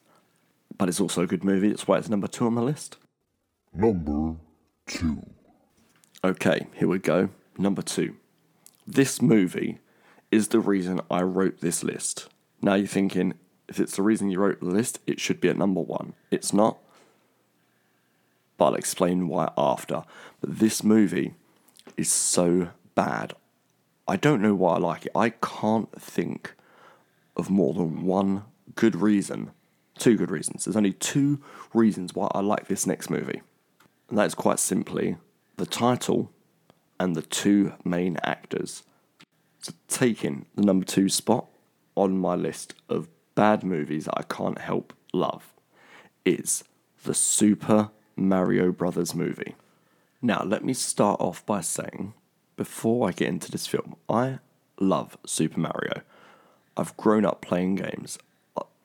But 0.76 0.88
it's 0.88 1.00
also 1.00 1.22
a 1.22 1.26
good 1.26 1.44
movie. 1.44 1.68
That's 1.68 1.88
why 1.88 1.98
it's 1.98 2.08
number 2.08 2.28
two 2.28 2.46
on 2.46 2.54
my 2.54 2.62
list. 2.62 2.98
Number 3.72 4.36
2. 4.86 5.22
Okay, 6.22 6.66
here 6.74 6.88
we 6.88 6.98
go. 6.98 7.30
Number 7.58 7.82
two. 7.82 8.16
This 8.86 9.20
movie 9.20 9.80
is 10.30 10.48
the 10.48 10.60
reason 10.60 11.00
I 11.10 11.22
wrote 11.22 11.60
this 11.60 11.82
list. 11.82 12.28
Now 12.62 12.74
you're 12.74 12.86
thinking, 12.86 13.34
if 13.68 13.80
it's 13.80 13.96
the 13.96 14.02
reason 14.02 14.30
you 14.30 14.38
wrote 14.38 14.60
the 14.60 14.66
list, 14.66 15.00
it 15.06 15.20
should 15.20 15.40
be 15.40 15.48
at 15.48 15.56
number 15.56 15.80
one. 15.80 16.14
It's 16.30 16.52
not. 16.52 16.78
But 18.56 18.66
I'll 18.66 18.74
explain 18.74 19.28
why 19.28 19.50
after. 19.56 20.04
But 20.40 20.58
this 20.58 20.84
movie 20.84 21.34
is 21.96 22.12
so 22.12 22.68
bad. 22.94 23.34
I 24.06 24.16
don't 24.16 24.42
know 24.42 24.54
why 24.54 24.74
I 24.74 24.78
like 24.78 25.06
it. 25.06 25.12
I 25.14 25.30
can't 25.30 25.90
think 26.00 26.54
of 27.36 27.50
more 27.50 27.74
than 27.74 28.04
one 28.04 28.44
good 28.74 28.96
reason. 28.96 29.50
Two 29.98 30.16
good 30.16 30.30
reasons. 30.30 30.64
There's 30.64 30.76
only 30.76 30.92
two 30.92 31.40
reasons 31.72 32.14
why 32.14 32.28
I 32.32 32.40
like 32.40 32.68
this 32.68 32.86
next 32.86 33.10
movie. 33.10 33.42
And 34.08 34.18
that 34.18 34.26
is 34.26 34.34
quite 34.34 34.58
simply 34.58 35.16
the 35.56 35.66
title 35.66 36.30
and 37.00 37.16
the 37.16 37.22
two 37.22 37.72
main 37.84 38.18
actors. 38.22 38.82
So 39.60 39.72
taking 39.88 40.46
the 40.54 40.62
number 40.62 40.84
two 40.84 41.08
spot 41.08 41.46
on 41.96 42.18
my 42.18 42.34
list 42.34 42.74
of 42.88 43.08
bad 43.34 43.64
movies 43.64 44.04
that 44.06 44.18
I 44.18 44.22
can't 44.22 44.58
help 44.58 44.92
love 45.12 45.52
is 46.24 46.64
the 47.04 47.14
Super 47.14 47.90
Mario 48.16 48.72
Brothers 48.72 49.14
movie. 49.14 49.54
Now, 50.22 50.42
let 50.44 50.64
me 50.64 50.72
start 50.72 51.20
off 51.20 51.44
by 51.44 51.60
saying, 51.60 52.14
before 52.56 53.08
I 53.08 53.12
get 53.12 53.28
into 53.28 53.50
this 53.50 53.66
film, 53.66 53.96
I 54.08 54.38
love 54.80 55.18
Super 55.26 55.60
Mario. 55.60 56.02
I've 56.76 56.96
grown 56.96 57.24
up 57.24 57.42
playing 57.42 57.76
games. 57.76 58.18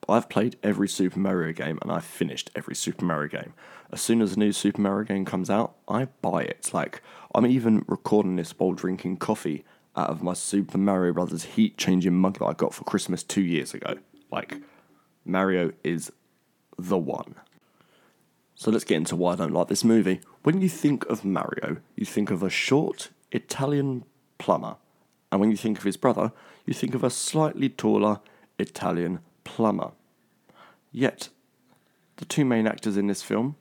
I've 0.08 0.28
played 0.28 0.56
every 0.62 0.88
Super 0.88 1.18
Mario 1.18 1.52
game 1.52 1.78
and 1.82 1.90
I've 1.90 2.04
finished 2.04 2.50
every 2.56 2.74
Super 2.74 3.04
Mario 3.04 3.28
game. 3.28 3.54
As 3.92 4.00
soon 4.00 4.20
as 4.20 4.34
a 4.34 4.38
new 4.38 4.52
Super 4.52 4.80
Mario 4.80 5.04
game 5.04 5.24
comes 5.24 5.48
out, 5.48 5.76
I 5.88 6.06
buy 6.20 6.42
it. 6.42 6.70
Like, 6.72 7.00
I'm 7.34 7.46
even 7.46 7.84
recording 7.86 8.36
this 8.36 8.52
while 8.58 8.72
drinking 8.72 9.18
coffee 9.18 9.64
out 9.96 10.10
of 10.10 10.22
my 10.22 10.34
Super 10.34 10.78
Mario 10.78 11.12
Brothers 11.12 11.44
heat 11.44 11.76
changing 11.78 12.16
mug 12.16 12.38
that 12.38 12.46
I 12.46 12.52
got 12.52 12.74
for 12.74 12.84
Christmas 12.84 13.22
two 13.22 13.42
years 13.42 13.72
ago. 13.72 13.98
Like, 14.30 14.56
Mario 15.24 15.72
is 15.84 16.12
the 16.78 16.98
one. 16.98 17.34
So 18.54 18.70
let's 18.70 18.84
get 18.84 18.96
into 18.96 19.16
why 19.16 19.32
I 19.32 19.36
don't 19.36 19.54
like 19.54 19.68
this 19.68 19.84
movie. 19.84 20.20
When 20.42 20.60
you 20.60 20.68
think 20.68 21.06
of 21.06 21.24
Mario, 21.24 21.78
you 21.96 22.04
think 22.04 22.30
of 22.30 22.42
a 22.42 22.50
short 22.50 23.10
Italian 23.32 24.04
plumber. 24.38 24.76
And 25.32 25.40
when 25.40 25.50
you 25.50 25.56
think 25.56 25.78
of 25.78 25.84
his 25.84 25.96
brother, 25.96 26.32
you 26.66 26.74
think 26.74 26.94
of 26.94 27.02
a 27.02 27.10
slightly 27.10 27.68
taller 27.68 28.20
Italian 28.58 29.20
plumber. 29.44 29.92
Yet, 30.92 31.30
the 32.16 32.24
two 32.24 32.44
main 32.44 32.66
actors 32.66 32.96
in 32.96 33.06
this 33.06 33.22
film 33.22 33.56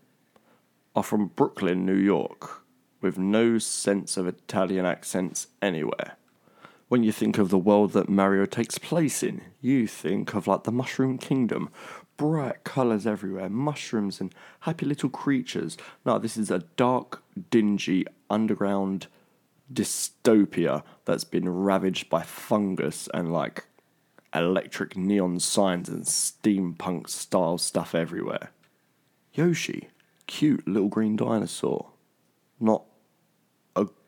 are 0.95 1.03
from 1.03 1.27
Brooklyn, 1.27 1.85
New 1.85 1.95
York, 1.95 2.63
with 2.99 3.17
no 3.17 3.57
sense 3.57 4.17
of 4.17 4.27
Italian 4.27 4.85
accents 4.85 5.47
anywhere. 5.61 6.17
When 6.89 7.03
you 7.03 7.11
think 7.11 7.37
of 7.37 7.49
the 7.49 7.57
world 7.59 7.93
that 7.93 8.09
Mario 8.09 8.47
takes 8.47 8.79
place 8.79 9.21
in, 9.21 9.41
you 9.61 9.85
think 9.85 10.33
of 10.33 10.47
like 10.47 10.63
the 10.63 10.71
Mushroom 10.71 11.19
Kingdom. 11.19 11.69
Bright 12.17 12.63
colours 12.63 13.05
everywhere, 13.05 13.47
mushrooms 13.47 14.19
and 14.19 14.33
happy 14.61 14.87
little 14.87 15.09
creatures. 15.09 15.77
No, 16.03 16.17
this 16.17 16.35
is 16.35 16.49
a 16.49 16.65
dark, 16.77 17.21
dingy, 17.51 18.07
underground 18.27 19.05
dystopia 19.71 20.81
that's 21.05 21.23
been 21.23 21.47
ravaged 21.47 22.09
by 22.09 22.23
fungus 22.23 23.07
and 23.13 23.31
like 23.31 23.67
electric 24.33 24.97
neon 24.97 25.39
signs 25.39 25.89
and 25.89 26.05
steampunk 26.05 27.07
style 27.07 27.59
stuff 27.59 27.93
everywhere. 27.93 28.49
Yoshi, 29.31 29.89
cute 30.25 30.67
little 30.67 30.89
green 30.89 31.15
dinosaur. 31.15 31.91
Not 32.59 32.83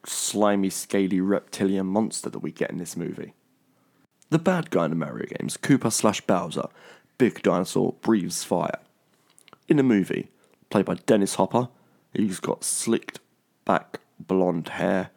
slimy, 0.05 0.69
scaly 0.69 1.21
reptilian 1.21 1.87
monster 1.87 2.29
that 2.29 2.39
we 2.39 2.51
get 2.51 2.71
in 2.71 2.77
this 2.77 2.97
movie. 2.97 3.33
The 4.29 4.39
bad 4.39 4.69
guy 4.69 4.85
in 4.85 4.91
the 4.91 4.95
Mario 4.95 5.27
games, 5.37 5.57
Koopa 5.57 5.91
slash 5.91 6.21
Bowser, 6.21 6.69
big 7.17 7.41
dinosaur, 7.41 7.93
breathes 8.01 8.43
fire. 8.43 8.79
In 9.67 9.77
the 9.77 9.83
movie, 9.83 10.29
played 10.69 10.85
by 10.85 10.95
Dennis 10.95 11.35
Hopper, 11.35 11.69
he's 12.13 12.39
got 12.39 12.63
slicked 12.63 13.19
back 13.65 13.99
blonde 14.19 14.69
hair 14.69 15.11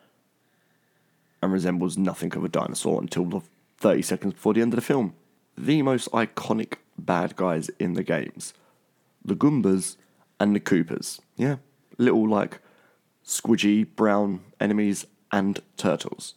and 1.42 1.52
resembles 1.52 1.96
nothing 1.96 2.34
of 2.34 2.44
a 2.44 2.48
dinosaur 2.48 3.00
until 3.00 3.24
the 3.24 3.40
30 3.78 4.02
seconds 4.02 4.34
before 4.34 4.54
the 4.54 4.62
end 4.62 4.72
of 4.72 4.76
the 4.76 4.84
film. 4.84 5.14
The 5.56 5.82
most 5.82 6.10
iconic 6.10 6.74
bad 6.98 7.36
guys 7.36 7.70
in 7.78 7.94
the 7.94 8.02
games 8.02 8.54
the 9.24 9.34
Goombas 9.34 9.96
and 10.38 10.54
the 10.54 10.60
Koopas. 10.60 11.20
Yeah, 11.36 11.56
little 11.96 12.28
like 12.28 12.60
squidgy 13.24 13.86
brown 13.96 14.40
enemies 14.60 15.06
and 15.32 15.60
turtles. 15.76 16.34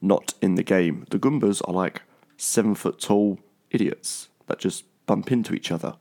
Not 0.00 0.34
in 0.40 0.54
the 0.54 0.62
game. 0.62 1.06
The 1.10 1.18
Goombas 1.18 1.60
are 1.68 1.74
like 1.74 2.02
seven 2.36 2.74
foot 2.74 3.00
tall 3.00 3.38
idiots 3.70 4.28
that 4.46 4.58
just 4.58 4.84
bump 5.06 5.30
into 5.30 5.54
each 5.54 5.70
other. 5.70 5.96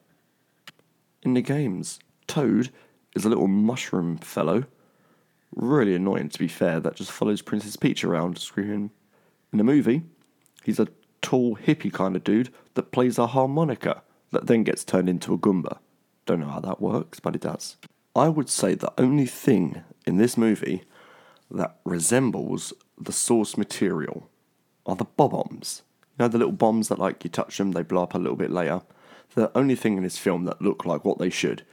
In 1.22 1.34
the 1.34 1.42
games, 1.42 2.00
Toad 2.28 2.70
is 3.16 3.26
a 3.26 3.30
little 3.30 3.48
mushroom 3.48 4.18
fellow. 4.18 4.66
Really 5.54 5.96
annoying, 5.96 6.30
to 6.30 6.40
be 6.40 6.48
fair, 6.48 6.80
that 6.80 6.96
just 6.96 7.12
follows 7.12 7.42
Princess 7.42 7.76
Peach 7.76 8.04
around 8.04 8.38
screaming. 8.38 8.92
In 9.52 9.58
the 9.58 9.64
movie, 9.64 10.04
he's 10.64 10.80
a 10.80 10.88
tall, 11.22 11.58
hippie 11.58 11.92
kind 11.92 12.16
of 12.16 12.24
dude 12.24 12.54
that 12.76 12.92
plays 12.92 13.18
a 13.18 13.28
harmonica 13.28 14.04
that 14.32 14.48
then 14.48 14.64
gets 14.64 14.84
turned 14.84 15.10
into 15.10 15.34
a 15.34 15.38
Goomba. 15.38 15.80
Don't 16.26 16.40
know 16.40 16.48
how 16.48 16.60
that 16.60 16.80
works, 16.80 17.20
but 17.20 17.36
it 17.36 17.42
does. 17.42 17.78
I 18.20 18.28
would 18.28 18.50
say 18.50 18.76
the 18.76 18.94
only 18.98 19.26
thing 19.26 19.84
in 20.06 20.18
this 20.18 20.38
movie 20.38 20.84
that 21.50 21.80
resembles 21.86 22.74
the 23.00 23.14
source 23.14 23.58
material 23.58 24.30
are 24.86 24.98
the 24.98 25.06
bob-ombs. 25.06 25.84
You 26.18 26.26
know, 26.26 26.28
the 26.28 26.38
little 26.38 26.54
bombs 26.54 26.90
that, 26.90 27.00
like, 27.00 27.24
you 27.24 27.30
touch 27.30 27.58
them, 27.58 27.72
they 27.72 27.82
blow 27.82 28.04
up 28.04 28.14
a 28.14 28.20
little 28.20 28.36
bit 28.36 28.52
later. 28.52 28.82
The 29.36 29.58
only 29.58 29.76
thing 29.76 29.96
in 29.96 30.04
this 30.04 30.18
film 30.18 30.44
that 30.46 30.62
look 30.62 30.86
like 30.86 31.06
what 31.06 31.18
they 31.18 31.30
should, 31.30 31.64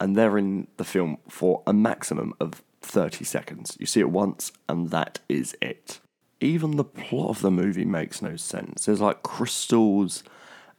and 0.00 0.16
they're 0.16 0.38
in 0.38 0.68
the 0.78 0.84
film 0.84 1.18
for 1.28 1.62
a 1.66 1.74
maximum 1.74 2.32
of 2.40 2.62
30 2.80 3.24
seconds. 3.24 3.76
You 3.78 3.84
see 3.84 4.00
it 4.00 4.10
once, 4.10 4.52
and 4.68 4.90
that 4.90 5.18
is 5.28 5.54
it. 5.60 6.00
Even 6.40 6.76
the 6.76 6.84
plot 6.84 7.28
of 7.28 7.42
the 7.42 7.50
movie 7.50 7.84
makes 7.84 8.22
no 8.22 8.36
sense. 8.36 8.86
There's 8.86 9.02
like 9.02 9.22
crystals 9.22 10.24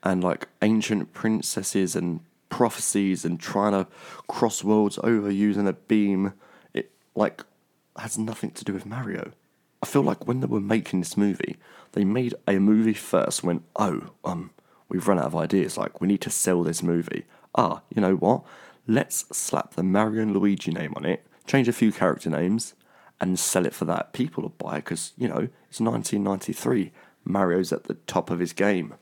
and 0.01 0.23
like 0.23 0.47
ancient 0.63 1.13
princesses 1.13 1.95
and 1.95 2.21
prophecies 2.51 3.25
and 3.25 3.39
trying 3.39 3.71
to 3.71 3.87
cross 4.27 4.63
worlds 4.63 4.99
over 5.03 5.31
using 5.31 5.67
a 5.67 5.73
beam. 5.73 6.33
It 6.75 6.91
like 7.15 7.43
has 7.97 8.19
nothing 8.19 8.51
to 8.51 8.63
do 8.63 8.73
with 8.73 8.85
Mario. 8.85 9.31
I 9.81 9.87
feel 9.87 10.03
like 10.03 10.27
when 10.27 10.41
they 10.41 10.47
were 10.47 10.61
making 10.61 10.99
this 10.99 11.17
movie, 11.17 11.57
they 11.93 12.05
made 12.05 12.35
a 12.47 12.59
movie 12.59 12.93
first. 12.93 13.43
Went, 13.43 13.63
oh, 13.77 14.11
um, 14.23 14.51
we've 14.89 15.07
run 15.07 15.17
out 15.17 15.25
of 15.25 15.35
ideas. 15.35 15.77
Like 15.77 15.99
we 15.99 16.07
need 16.07 16.21
to 16.21 16.29
sell 16.29 16.61
this 16.61 16.83
movie. 16.83 17.25
Ah, 17.55 17.81
you 17.89 18.01
know 18.01 18.15
what? 18.15 18.43
Let's 18.85 19.25
slap 19.35 19.73
the 19.73 19.83
Mario 19.83 20.21
and 20.21 20.33
Luigi 20.33 20.71
name 20.71 20.93
on 20.95 21.05
it, 21.05 21.25
change 21.47 21.67
a 21.67 21.73
few 21.73 21.91
character 21.91 22.29
names, 22.29 22.75
and 23.19 23.39
sell 23.39 23.65
it 23.65 23.73
for 23.73 23.85
that. 23.85 24.13
People 24.13 24.43
will 24.43 24.49
buy 24.49 24.77
it 24.77 24.85
because 24.85 25.13
you 25.17 25.27
know 25.27 25.47
it's 25.69 25.79
1993. 25.79 26.91
Mario's 27.23 27.71
at 27.71 27.85
the 27.85 27.93
top 28.07 28.29
of 28.29 28.39
his 28.39 28.53
game. 28.53 28.95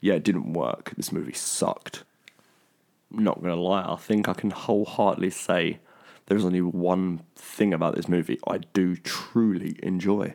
Yeah, 0.00 0.14
it 0.14 0.24
didn't 0.24 0.52
work. 0.52 0.92
This 0.96 1.12
movie 1.12 1.32
sucked 1.32 2.04
not 3.18 3.42
gonna 3.42 3.56
lie, 3.56 3.84
I 3.86 3.96
think 3.96 4.28
I 4.28 4.34
can 4.34 4.50
wholeheartedly 4.50 5.30
say 5.30 5.80
there's 6.26 6.44
only 6.44 6.62
one 6.62 7.22
thing 7.36 7.74
about 7.74 7.94
this 7.94 8.08
movie 8.08 8.38
I 8.46 8.58
do 8.58 8.96
truly 8.96 9.76
enjoy. 9.82 10.34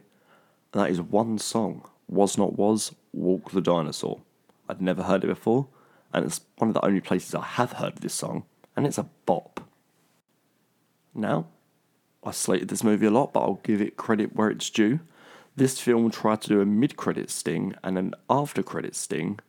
And 0.73 0.83
that 0.83 0.91
is 0.91 1.01
one 1.01 1.37
song, 1.39 1.89
Was 2.07 2.37
Not 2.37 2.57
Was, 2.57 2.93
Walk 3.11 3.51
the 3.51 3.61
Dinosaur. 3.61 4.21
I'd 4.67 4.81
never 4.81 5.03
heard 5.03 5.23
it 5.23 5.27
before, 5.27 5.67
and 6.13 6.25
it's 6.25 6.41
one 6.57 6.69
of 6.69 6.75
the 6.75 6.85
only 6.85 7.01
places 7.01 7.33
I 7.33 7.43
have 7.43 7.73
heard 7.73 7.97
this 7.97 8.13
song, 8.13 8.43
and 8.75 8.85
it's 8.85 8.99
a 8.99 9.09
bop. 9.25 9.61
Now, 11.15 11.47
I 12.23 12.31
slated 12.31 12.67
this 12.67 12.83
movie 12.83 13.07
a 13.07 13.11
lot, 13.11 13.33
but 13.33 13.41
I'll 13.41 13.61
give 13.63 13.81
it 13.81 13.97
credit 13.97 14.35
where 14.35 14.49
it's 14.49 14.69
due. 14.69 14.99
This 15.55 15.79
film 15.79 16.11
tried 16.11 16.41
to 16.41 16.49
do 16.49 16.61
a 16.61 16.65
mid 16.65 16.95
credit 16.95 17.29
sting 17.29 17.73
and 17.83 17.97
an 17.97 18.13
after 18.29 18.61
credit 18.61 18.95
sting 18.95 19.39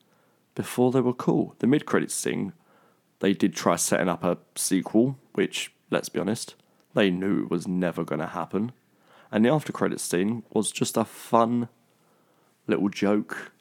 before 0.54 0.90
they 0.90 1.00
were 1.00 1.12
cool. 1.12 1.54
The 1.58 1.66
mid 1.66 1.84
credit 1.84 2.10
sting, 2.10 2.52
they 3.20 3.32
did 3.32 3.54
try 3.54 3.76
setting 3.76 4.08
up 4.08 4.24
a 4.24 4.38
sequel, 4.56 5.16
which, 5.34 5.72
let's 5.90 6.08
be 6.08 6.20
honest, 6.20 6.54
they 6.94 7.10
knew 7.10 7.46
was 7.48 7.68
never 7.68 8.04
going 8.04 8.20
to 8.20 8.26
happen. 8.26 8.72
And 9.30 9.44
the 9.44 9.50
after 9.50 9.72
credit 9.72 10.00
scene 10.00 10.42
was 10.52 10.72
just 10.72 10.96
a 10.96 11.04
fun 11.04 11.68
little 12.66 12.88
joke 12.88 13.52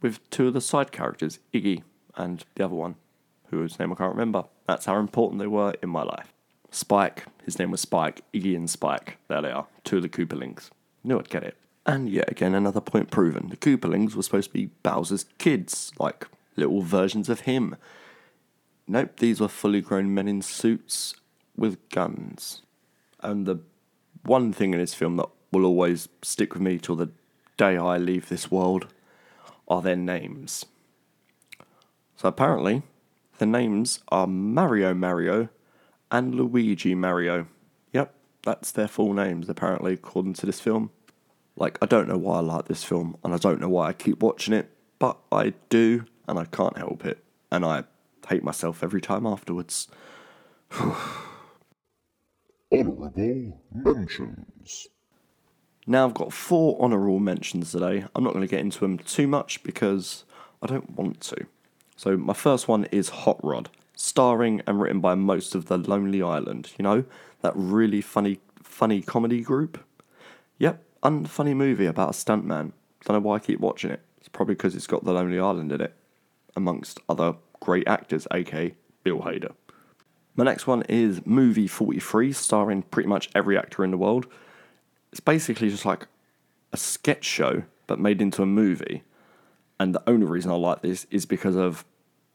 with 0.00 0.28
two 0.30 0.48
of 0.48 0.54
the 0.54 0.60
side 0.60 0.92
characters, 0.92 1.38
Iggy 1.52 1.82
and 2.16 2.44
the 2.54 2.64
other 2.64 2.74
one, 2.74 2.96
whose 3.50 3.78
name 3.78 3.92
I 3.92 3.96
can't 3.96 4.12
remember. 4.12 4.44
That's 4.66 4.86
how 4.86 4.98
important 4.98 5.40
they 5.40 5.46
were 5.46 5.74
in 5.82 5.88
my 5.88 6.02
life. 6.02 6.32
Spike, 6.70 7.26
his 7.44 7.58
name 7.58 7.70
was 7.70 7.80
Spike, 7.80 8.22
Iggy 8.32 8.56
and 8.56 8.68
Spike. 8.68 9.18
There 9.28 9.40
they 9.40 9.50
are, 9.50 9.66
two 9.84 9.96
of 9.98 10.02
the 10.02 10.08
Koopalings. 10.08 10.70
Knew 11.04 11.18
I'd 11.18 11.30
get 11.30 11.44
it. 11.44 11.56
And 11.86 12.10
yet 12.10 12.30
again, 12.30 12.54
another 12.54 12.80
point 12.80 13.10
proven. 13.10 13.48
The 13.48 13.56
Koopalings 13.56 14.14
were 14.14 14.22
supposed 14.22 14.50
to 14.50 14.54
be 14.54 14.70
Bowser's 14.82 15.24
kids, 15.38 15.92
like 15.98 16.26
little 16.56 16.82
versions 16.82 17.28
of 17.28 17.40
him. 17.40 17.76
Nope, 18.90 19.18
these 19.18 19.38
were 19.38 19.48
fully 19.48 19.82
grown 19.82 20.14
men 20.14 20.26
in 20.26 20.40
suits 20.40 21.14
with 21.56 21.90
guns. 21.90 22.62
And 23.20 23.44
the 23.44 23.58
one 24.22 24.50
thing 24.52 24.72
in 24.72 24.80
this 24.80 24.94
film 24.94 25.16
that 25.16 25.28
will 25.52 25.66
always 25.66 26.08
stick 26.22 26.54
with 26.54 26.62
me 26.62 26.78
till 26.78 26.96
the 26.96 27.10
day 27.58 27.76
I 27.76 27.98
leave 27.98 28.28
this 28.28 28.50
world 28.50 28.86
are 29.68 29.82
their 29.82 29.96
names. 29.96 30.64
So 32.16 32.28
apparently, 32.28 32.82
the 33.36 33.44
names 33.44 34.00
are 34.08 34.26
Mario 34.26 34.94
Mario 34.94 35.50
and 36.10 36.34
Luigi 36.34 36.94
Mario. 36.94 37.46
Yep, 37.92 38.14
that's 38.42 38.70
their 38.72 38.88
full 38.88 39.12
names, 39.12 39.50
apparently, 39.50 39.92
according 39.92 40.32
to 40.34 40.46
this 40.46 40.60
film. 40.60 40.90
Like, 41.56 41.78
I 41.82 41.86
don't 41.86 42.08
know 42.08 42.16
why 42.16 42.38
I 42.38 42.40
like 42.40 42.68
this 42.68 42.84
film, 42.84 43.18
and 43.22 43.34
I 43.34 43.36
don't 43.36 43.60
know 43.60 43.68
why 43.68 43.88
I 43.88 43.92
keep 43.92 44.22
watching 44.22 44.54
it, 44.54 44.70
but 44.98 45.18
I 45.30 45.52
do, 45.68 46.06
and 46.26 46.38
I 46.38 46.46
can't 46.46 46.78
help 46.78 47.04
it. 47.04 47.22
And 47.52 47.64
I 47.64 47.84
hate 48.28 48.42
myself 48.42 48.82
every 48.82 49.00
time 49.00 49.26
afterwards. 49.26 49.88
Honourable 52.72 53.60
mentions. 53.72 54.88
Now 55.86 56.06
I've 56.06 56.12
got 56.12 56.34
four 56.34 56.78
honourable 56.82 57.18
mentions 57.18 57.72
today. 57.72 58.04
I'm 58.14 58.22
not 58.22 58.34
going 58.34 58.46
to 58.46 58.50
get 58.50 58.60
into 58.60 58.80
them 58.80 58.98
too 58.98 59.26
much 59.26 59.62
because 59.62 60.24
I 60.60 60.66
don't 60.66 60.90
want 60.90 61.22
to. 61.22 61.46
So 61.96 62.14
my 62.18 62.34
first 62.34 62.68
one 62.68 62.84
is 62.92 63.08
Hot 63.08 63.42
Rod, 63.42 63.70
starring 63.96 64.60
and 64.66 64.82
written 64.82 65.00
by 65.00 65.14
most 65.14 65.54
of 65.54 65.66
the 65.66 65.78
Lonely 65.78 66.22
Island. 66.22 66.72
You 66.78 66.82
know 66.82 67.04
that 67.40 67.54
really 67.56 68.02
funny, 68.02 68.38
funny 68.62 69.00
comedy 69.00 69.40
group. 69.40 69.82
Yep, 70.58 70.84
unfunny 71.02 71.56
movie 71.56 71.86
about 71.86 72.10
a 72.10 72.12
stuntman. 72.12 72.72
Don't 73.04 73.16
know 73.16 73.20
why 73.20 73.36
I 73.36 73.38
keep 73.38 73.58
watching 73.58 73.90
it. 73.90 74.02
It's 74.18 74.28
probably 74.28 74.56
because 74.56 74.74
it's 74.74 74.86
got 74.86 75.04
the 75.04 75.14
Lonely 75.14 75.38
Island 75.38 75.72
in 75.72 75.80
it, 75.80 75.94
amongst 76.54 77.00
other 77.08 77.36
great 77.60 77.86
actors, 77.86 78.26
aka 78.32 78.74
Bill 79.02 79.20
Hader. 79.20 79.52
My 80.36 80.44
next 80.44 80.66
one 80.66 80.82
is 80.82 81.24
Movie 81.26 81.66
43, 81.66 82.32
starring 82.32 82.82
pretty 82.82 83.08
much 83.08 83.28
every 83.34 83.58
actor 83.58 83.82
in 83.84 83.90
the 83.90 83.98
world 83.98 84.26
it's 85.10 85.20
basically 85.20 85.70
just 85.70 85.84
like 85.84 86.06
a 86.72 86.76
sketch 86.76 87.24
show 87.24 87.62
but 87.86 87.98
made 87.98 88.20
into 88.20 88.42
a 88.42 88.46
movie. 88.46 89.02
And 89.80 89.94
the 89.94 90.02
only 90.08 90.26
reason 90.26 90.50
I 90.50 90.56
like 90.56 90.82
this 90.82 91.06
is 91.10 91.24
because 91.24 91.56
of 91.56 91.84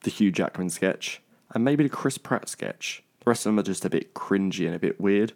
the 0.02 0.10
Hugh 0.10 0.32
Jackman 0.32 0.70
sketch 0.70 1.22
and 1.54 1.64
maybe 1.64 1.84
the 1.84 1.90
Chris 1.90 2.18
Pratt 2.18 2.50
sketch. 2.50 3.04
The 3.20 3.30
rest 3.30 3.46
of 3.46 3.52
them 3.52 3.60
are 3.60 3.64
just 3.64 3.86
a 3.86 3.90
bit 3.90 4.14
cringy 4.14 4.66
and 4.66 4.76
a 4.76 4.80
bit 4.80 5.00
weird. 5.00 5.34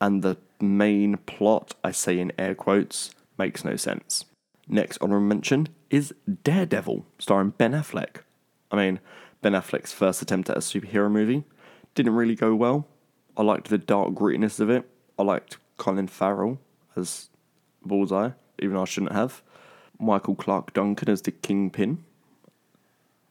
And 0.00 0.22
the 0.22 0.36
main 0.60 1.18
plot, 1.18 1.74
I 1.84 1.90
say 1.90 2.18
in 2.18 2.32
air 2.38 2.54
quotes, 2.54 3.14
makes 3.38 3.64
no 3.64 3.76
sense. 3.76 4.24
Next 4.66 4.98
honorable 5.00 5.26
mention 5.26 5.68
is 5.94 6.12
Daredevil, 6.42 7.06
starring 7.18 7.50
Ben 7.50 7.72
Affleck. 7.72 8.22
I 8.70 8.76
mean, 8.76 9.00
Ben 9.42 9.52
Affleck's 9.52 9.92
first 9.92 10.22
attempt 10.22 10.50
at 10.50 10.56
a 10.56 10.60
superhero 10.60 11.10
movie 11.10 11.44
didn't 11.94 12.14
really 12.14 12.34
go 12.34 12.54
well. 12.54 12.88
I 13.36 13.42
liked 13.42 13.68
the 13.68 13.78
dark 13.78 14.10
grittiness 14.10 14.58
of 14.58 14.70
it. 14.70 14.88
I 15.18 15.22
liked 15.22 15.58
Colin 15.76 16.08
Farrell 16.08 16.58
as 16.96 17.28
Bullseye, 17.84 18.30
even 18.58 18.74
though 18.74 18.82
I 18.82 18.86
shouldn't 18.86 19.12
have. 19.12 19.42
Michael 20.00 20.34
Clarke 20.34 20.72
Duncan 20.72 21.08
as 21.08 21.22
the 21.22 21.30
Kingpin. 21.30 22.04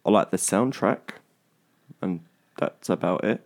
I 0.05 0.11
like 0.11 0.31
the 0.31 0.37
soundtrack, 0.37 1.15
and 2.01 2.21
that's 2.57 2.89
about 2.89 3.23
it. 3.25 3.41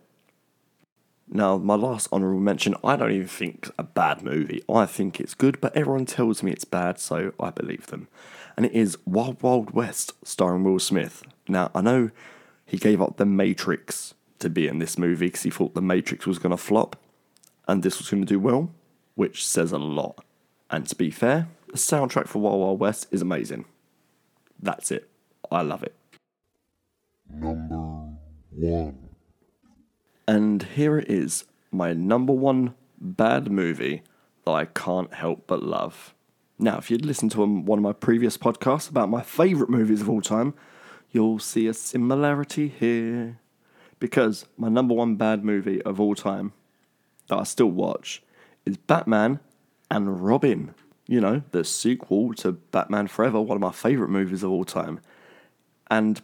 Now, 1.30 1.58
my 1.58 1.74
last 1.74 2.10
honourable 2.12 2.40
mention, 2.40 2.74
I 2.82 2.96
don't 2.96 3.12
even 3.12 3.28
think 3.28 3.70
a 3.78 3.82
bad 3.82 4.22
movie. 4.22 4.62
I 4.68 4.86
think 4.86 5.20
it's 5.20 5.34
good, 5.34 5.60
but 5.60 5.76
everyone 5.76 6.06
tells 6.06 6.42
me 6.42 6.52
it's 6.52 6.64
bad, 6.64 6.98
so 6.98 7.32
I 7.38 7.50
believe 7.50 7.88
them. 7.88 8.08
And 8.58 8.66
it 8.66 8.72
is 8.72 8.98
Wild 9.06 9.40
Wild 9.40 9.70
West, 9.70 10.14
starring 10.24 10.64
Will 10.64 10.80
Smith. 10.80 11.22
Now, 11.46 11.70
I 11.76 11.80
know 11.80 12.10
he 12.66 12.76
gave 12.76 13.00
up 13.00 13.16
The 13.16 13.24
Matrix 13.24 14.14
to 14.40 14.50
be 14.50 14.66
in 14.66 14.80
this 14.80 14.98
movie 14.98 15.26
because 15.26 15.44
he 15.44 15.50
thought 15.50 15.76
The 15.76 15.80
Matrix 15.80 16.26
was 16.26 16.40
going 16.40 16.50
to 16.50 16.56
flop 16.56 16.96
and 17.68 17.84
this 17.84 17.98
was 17.98 18.10
going 18.10 18.24
to 18.24 18.26
do 18.26 18.40
well, 18.40 18.72
which 19.14 19.46
says 19.46 19.70
a 19.70 19.78
lot. 19.78 20.24
And 20.72 20.88
to 20.88 20.96
be 20.96 21.08
fair, 21.08 21.46
the 21.68 21.74
soundtrack 21.74 22.26
for 22.26 22.40
Wild 22.40 22.58
Wild 22.58 22.80
West 22.80 23.06
is 23.12 23.22
amazing. 23.22 23.64
That's 24.60 24.90
it. 24.90 25.08
I 25.52 25.62
love 25.62 25.84
it. 25.84 25.94
Number 27.32 27.76
one. 27.76 28.98
And 30.26 30.64
here 30.64 30.98
it 30.98 31.08
is, 31.08 31.44
my 31.70 31.92
number 31.92 32.32
one 32.32 32.74
bad 33.00 33.52
movie 33.52 34.02
that 34.44 34.50
I 34.50 34.64
can't 34.64 35.14
help 35.14 35.46
but 35.46 35.62
love. 35.62 36.12
Now, 36.58 36.78
if 36.78 36.90
you'd 36.90 37.04
listened 37.04 37.30
to 37.32 37.44
one 37.44 37.78
of 37.78 37.82
my 37.82 37.92
previous 37.92 38.36
podcasts 38.36 38.90
about 38.90 39.08
my 39.08 39.22
favourite 39.22 39.70
movies 39.70 40.00
of 40.00 40.10
all 40.10 40.20
time, 40.20 40.54
you'll 41.12 41.38
see 41.38 41.66
a 41.66 41.74
similarity 41.74 42.68
here. 42.68 43.38
Because 44.00 44.46
my 44.56 44.68
number 44.68 44.94
one 44.94 45.16
bad 45.16 45.44
movie 45.44 45.82
of 45.82 46.00
all 46.00 46.14
time 46.14 46.52
that 47.28 47.38
I 47.38 47.44
still 47.44 47.70
watch 47.70 48.22
is 48.64 48.76
Batman 48.76 49.40
and 49.90 50.24
Robin. 50.24 50.74
You 51.06 51.20
know, 51.20 51.42
the 51.52 51.64
sequel 51.64 52.34
to 52.34 52.52
Batman 52.52 53.06
Forever, 53.06 53.40
one 53.40 53.56
of 53.56 53.62
my 53.62 53.72
favourite 53.72 54.10
movies 54.10 54.42
of 54.42 54.50
all 54.50 54.64
time. 54.64 55.00
And 55.90 56.20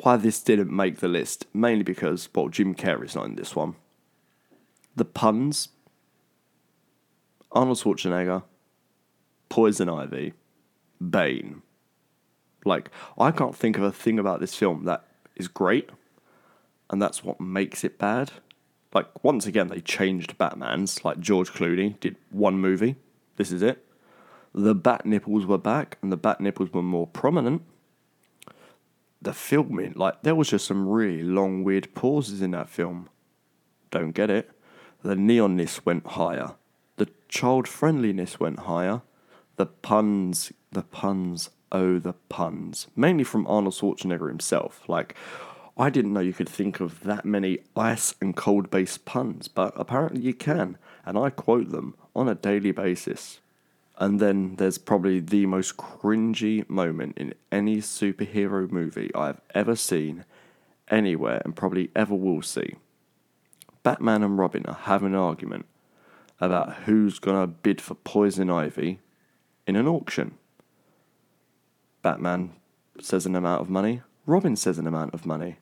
why 0.00 0.16
this 0.16 0.42
didn't 0.42 0.74
make 0.74 0.98
the 0.98 1.08
list, 1.08 1.46
mainly 1.52 1.82
because, 1.82 2.28
well, 2.34 2.48
Jim 2.48 2.74
Carrey's 2.74 3.14
not 3.14 3.26
in 3.26 3.36
this 3.36 3.54
one. 3.54 3.74
The 4.94 5.04
puns 5.04 5.68
Arnold 7.52 7.78
Schwarzenegger, 7.78 8.42
Poison 9.48 9.88
Ivy, 9.88 10.32
Bane. 11.10 11.62
Like, 12.64 12.90
I 13.16 13.30
can't 13.30 13.54
think 13.54 13.76
of 13.76 13.84
a 13.84 13.92
thing 13.92 14.18
about 14.18 14.40
this 14.40 14.54
film 14.54 14.84
that 14.84 15.04
is 15.36 15.48
great, 15.48 15.90
and 16.90 17.00
that's 17.00 17.22
what 17.22 17.40
makes 17.40 17.84
it 17.84 17.98
bad. 17.98 18.32
Like, 18.92 19.24
once 19.24 19.46
again, 19.46 19.68
they 19.68 19.80
changed 19.80 20.38
Batman's. 20.38 21.04
Like, 21.04 21.20
George 21.20 21.52
Clooney 21.52 22.00
did 22.00 22.16
one 22.30 22.58
movie. 22.58 22.96
This 23.36 23.52
is 23.52 23.62
it. 23.62 23.84
The 24.54 24.74
bat 24.74 25.04
nipples 25.04 25.44
were 25.44 25.58
back, 25.58 25.98
and 26.00 26.10
the 26.10 26.16
bat 26.16 26.40
nipples 26.40 26.72
were 26.72 26.82
more 26.82 27.06
prominent. 27.06 27.62
The 29.20 29.34
filming, 29.34 29.92
like, 29.96 30.22
there 30.22 30.34
was 30.34 30.48
just 30.48 30.66
some 30.66 30.88
really 30.88 31.22
long, 31.22 31.62
weird 31.62 31.94
pauses 31.94 32.40
in 32.42 32.52
that 32.52 32.68
film. 32.68 33.08
Don't 33.90 34.12
get 34.12 34.30
it. 34.30 34.50
The 35.02 35.14
neonness 35.14 35.84
went 35.84 36.06
higher. 36.06 36.54
The 36.96 37.08
child 37.28 37.68
friendliness 37.68 38.40
went 38.40 38.60
higher. 38.60 39.02
The 39.56 39.66
puns, 39.66 40.52
the 40.70 40.82
puns, 40.82 41.50
oh, 41.72 41.98
the 41.98 42.12
puns. 42.12 42.86
Mainly 42.94 43.24
from 43.24 43.46
Arnold 43.46 43.74
Schwarzenegger 43.74 44.28
himself. 44.28 44.88
Like, 44.88 45.14
I 45.78 45.90
didn't 45.90 46.12
know 46.12 46.20
you 46.20 46.32
could 46.32 46.48
think 46.48 46.80
of 46.80 47.00
that 47.00 47.24
many 47.24 47.58
ice 47.76 48.14
and 48.20 48.34
cold 48.34 48.70
based 48.70 49.04
puns, 49.04 49.48
but 49.48 49.72
apparently 49.76 50.22
you 50.22 50.34
can, 50.34 50.78
and 51.04 51.18
I 51.18 51.30
quote 51.30 51.70
them 51.70 51.94
on 52.14 52.28
a 52.28 52.34
daily 52.34 52.70
basis. 52.70 53.40
And 53.98 54.20
then 54.20 54.56
there's 54.56 54.78
probably 54.78 55.20
the 55.20 55.46
most 55.46 55.76
cringy 55.76 56.68
moment 56.68 57.16
in 57.16 57.34
any 57.50 57.78
superhero 57.78 58.70
movie 58.70 59.10
I've 59.14 59.40
ever 59.54 59.76
seen, 59.76 60.24
anywhere, 60.88 61.40
and 61.44 61.56
probably 61.56 61.90
ever 61.96 62.14
will 62.14 62.42
see. 62.42 62.76
Batman 63.82 64.22
and 64.22 64.38
Robin 64.38 64.64
are 64.66 64.74
having 64.74 65.08
an 65.08 65.14
argument 65.14 65.66
about 66.40 66.74
who's 66.84 67.18
gonna 67.18 67.46
bid 67.46 67.80
for 67.80 67.94
Poison 67.94 68.50
Ivy 68.50 69.00
in 69.66 69.76
an 69.76 69.86
auction. 69.86 70.34
Batman 72.02 72.52
says 73.00 73.26
an 73.26 73.34
amount 73.34 73.60
of 73.60 73.68
money, 73.70 74.02
Robin 74.26 74.56
says 74.56 74.78
an 74.78 74.86
amount 74.86 75.14
of 75.14 75.26
money. 75.26 75.58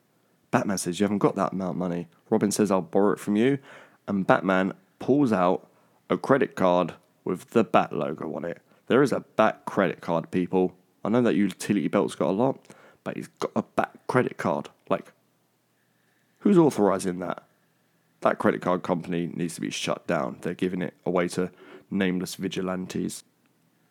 Batman 0.50 0.78
says, 0.78 0.98
You 0.98 1.04
haven't 1.04 1.18
got 1.18 1.36
that 1.36 1.52
amount 1.52 1.72
of 1.72 1.76
money. 1.76 2.08
Robin 2.30 2.50
says, 2.50 2.70
I'll 2.70 2.80
borrow 2.80 3.12
it 3.12 3.18
from 3.18 3.36
you. 3.36 3.58
And 4.06 4.26
Batman 4.26 4.72
pulls 4.98 5.32
out 5.32 5.68
a 6.08 6.16
credit 6.16 6.54
card 6.54 6.94
with 7.24 7.50
the 7.50 7.64
Bat 7.64 7.92
logo 7.92 8.34
on 8.34 8.44
it. 8.44 8.60
There 8.86 9.02
is 9.02 9.12
a 9.12 9.20
Bat 9.36 9.62
credit 9.66 10.00
card, 10.00 10.30
people. 10.30 10.74
I 11.04 11.08
know 11.08 11.22
that 11.22 11.34
utility 11.34 11.88
belt's 11.88 12.14
got 12.14 12.30
a 12.30 12.32
lot, 12.32 12.58
but 13.02 13.16
he's 13.16 13.28
got 13.28 13.50
a 13.56 13.62
Bat 13.62 13.98
credit 14.06 14.38
card. 14.38 14.70
Like, 14.88 15.12
who's 16.40 16.56
authorizing 16.56 17.18
that? 17.18 17.42
that 18.24 18.38
credit 18.38 18.62
card 18.62 18.82
company 18.82 19.30
needs 19.32 19.54
to 19.54 19.60
be 19.60 19.70
shut 19.70 20.06
down. 20.06 20.38
They're 20.40 20.54
giving 20.54 20.82
it 20.82 20.94
away 21.06 21.28
to 21.28 21.50
nameless 21.90 22.34
vigilantes. 22.34 23.22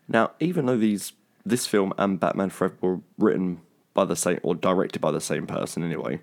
Now, 0.08 0.32
even 0.39 0.66
though 0.66 0.78
these 0.78 1.13
this 1.46 1.68
film 1.68 1.94
and 1.98 2.20
Batman 2.20 2.50
Forever 2.50 2.76
were 2.82 3.00
written 3.18 3.62
by 3.94 4.06
the 4.06 4.16
same 4.16 4.39
or 4.44 4.56
directed 4.56 5.02
by 5.02 5.12
the 5.12 5.22
same 5.22 5.46
person 5.46 5.84
anyway, 5.84 6.22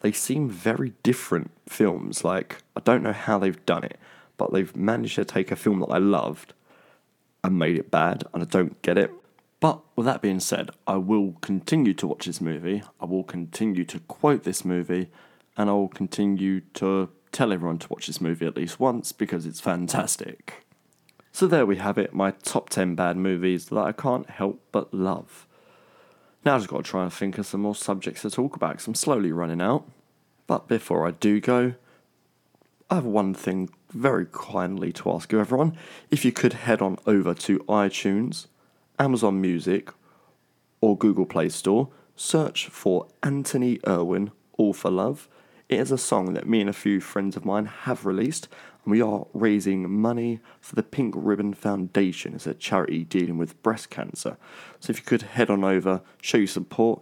they 0.00 0.12
seem 0.12 0.48
very 0.48 0.94
different 1.02 1.50
films. 1.68 2.24
Like 2.24 2.58
I 2.76 2.80
don't 2.80 3.02
know 3.02 3.12
how 3.12 3.38
they've 3.38 3.64
done 3.66 3.84
it, 3.84 3.98
but 4.36 4.52
they've 4.52 4.74
managed 4.74 5.16
to 5.16 5.24
take 5.24 5.50
a 5.50 5.56
film 5.56 5.80
that 5.80 5.90
I 5.90 5.98
loved 5.98 6.54
and 7.44 7.58
made 7.58 7.76
it 7.76 7.90
bad, 7.90 8.24
and 8.32 8.42
I 8.42 8.46
don't 8.46 8.80
get 8.82 8.96
it. 8.98 9.10
But 9.58 9.80
with 9.94 10.06
that 10.06 10.22
being 10.22 10.40
said, 10.40 10.70
I 10.86 10.96
will 10.96 11.34
continue 11.40 11.94
to 11.94 12.06
watch 12.06 12.26
this 12.26 12.40
movie. 12.40 12.82
I 13.00 13.04
will 13.04 13.24
continue 13.24 13.84
to 13.86 14.00
quote 14.00 14.44
this 14.44 14.64
movie, 14.64 15.08
and 15.56 15.70
I 15.70 15.72
will 15.72 15.88
continue 15.88 16.60
to 16.74 17.10
tell 17.30 17.52
everyone 17.52 17.78
to 17.78 17.88
watch 17.88 18.06
this 18.06 18.20
movie 18.20 18.46
at 18.46 18.56
least 18.56 18.80
once 18.80 19.12
because 19.12 19.46
it's 19.46 19.60
fantastic. 19.60 20.64
So 21.32 21.46
there 21.46 21.64
we 21.64 21.76
have 21.76 21.96
it, 21.96 22.12
my 22.12 22.32
top 22.32 22.68
10 22.68 22.94
bad 22.94 23.16
movies 23.16 23.66
that 23.66 23.78
I 23.78 23.92
can't 23.92 24.28
help 24.28 24.60
but 24.70 24.92
love. 24.92 25.46
Now 26.44 26.54
I've 26.54 26.60
just 26.60 26.70
got 26.70 26.84
to 26.84 26.90
try 26.90 27.04
and 27.04 27.12
think 27.12 27.38
of 27.38 27.46
some 27.46 27.62
more 27.62 27.74
subjects 27.74 28.22
to 28.22 28.30
talk 28.30 28.54
about 28.54 28.72
because 28.72 28.86
I'm 28.86 28.94
slowly 28.94 29.32
running 29.32 29.62
out. 29.62 29.84
But 30.46 30.68
before 30.68 31.06
I 31.06 31.12
do 31.12 31.40
go, 31.40 31.74
I 32.90 32.96
have 32.96 33.06
one 33.06 33.32
thing 33.32 33.70
very 33.90 34.26
kindly 34.30 34.92
to 34.92 35.10
ask 35.10 35.32
you, 35.32 35.40
everyone. 35.40 35.76
If 36.10 36.24
you 36.24 36.32
could 36.32 36.52
head 36.52 36.82
on 36.82 36.98
over 37.06 37.32
to 37.32 37.60
iTunes, 37.60 38.48
Amazon 38.98 39.40
Music, 39.40 39.90
or 40.82 40.98
Google 40.98 41.24
Play 41.24 41.48
Store, 41.48 41.88
search 42.14 42.66
for 42.66 43.06
Anthony 43.22 43.80
Irwin, 43.86 44.32
All 44.58 44.74
for 44.74 44.90
Love. 44.90 45.28
It 45.70 45.80
is 45.80 45.90
a 45.90 45.96
song 45.96 46.34
that 46.34 46.46
me 46.46 46.60
and 46.60 46.68
a 46.68 46.74
few 46.74 47.00
friends 47.00 47.36
of 47.36 47.46
mine 47.46 47.64
have 47.64 48.04
released, 48.04 48.48
we 48.84 49.00
are 49.00 49.26
raising 49.32 49.88
money 49.90 50.40
for 50.60 50.74
the 50.74 50.82
Pink 50.82 51.14
Ribbon 51.16 51.54
Foundation. 51.54 52.34
It's 52.34 52.46
a 52.46 52.54
charity 52.54 53.04
dealing 53.04 53.38
with 53.38 53.62
breast 53.62 53.90
cancer. 53.90 54.36
So 54.80 54.90
if 54.90 54.98
you 54.98 55.04
could 55.04 55.22
head 55.22 55.50
on 55.50 55.62
over, 55.62 56.00
show 56.20 56.38
your 56.38 56.46
support, 56.48 57.00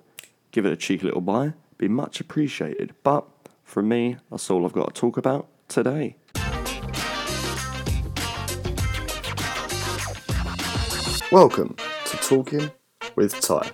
give 0.50 0.66
it 0.66 0.72
a 0.72 0.76
cheeky 0.76 1.06
little 1.06 1.22
buy, 1.22 1.54
be 1.78 1.88
much 1.88 2.20
appreciated. 2.20 2.94
But 3.02 3.24
from 3.64 3.88
me, 3.88 4.18
that's 4.30 4.50
all 4.50 4.66
I've 4.66 4.72
got 4.72 4.94
to 4.94 5.00
talk 5.00 5.16
about 5.16 5.48
today. 5.68 6.16
Welcome 11.32 11.76
to 12.04 12.16
Talking 12.18 12.70
with 13.16 13.40
Ty. 13.40 13.70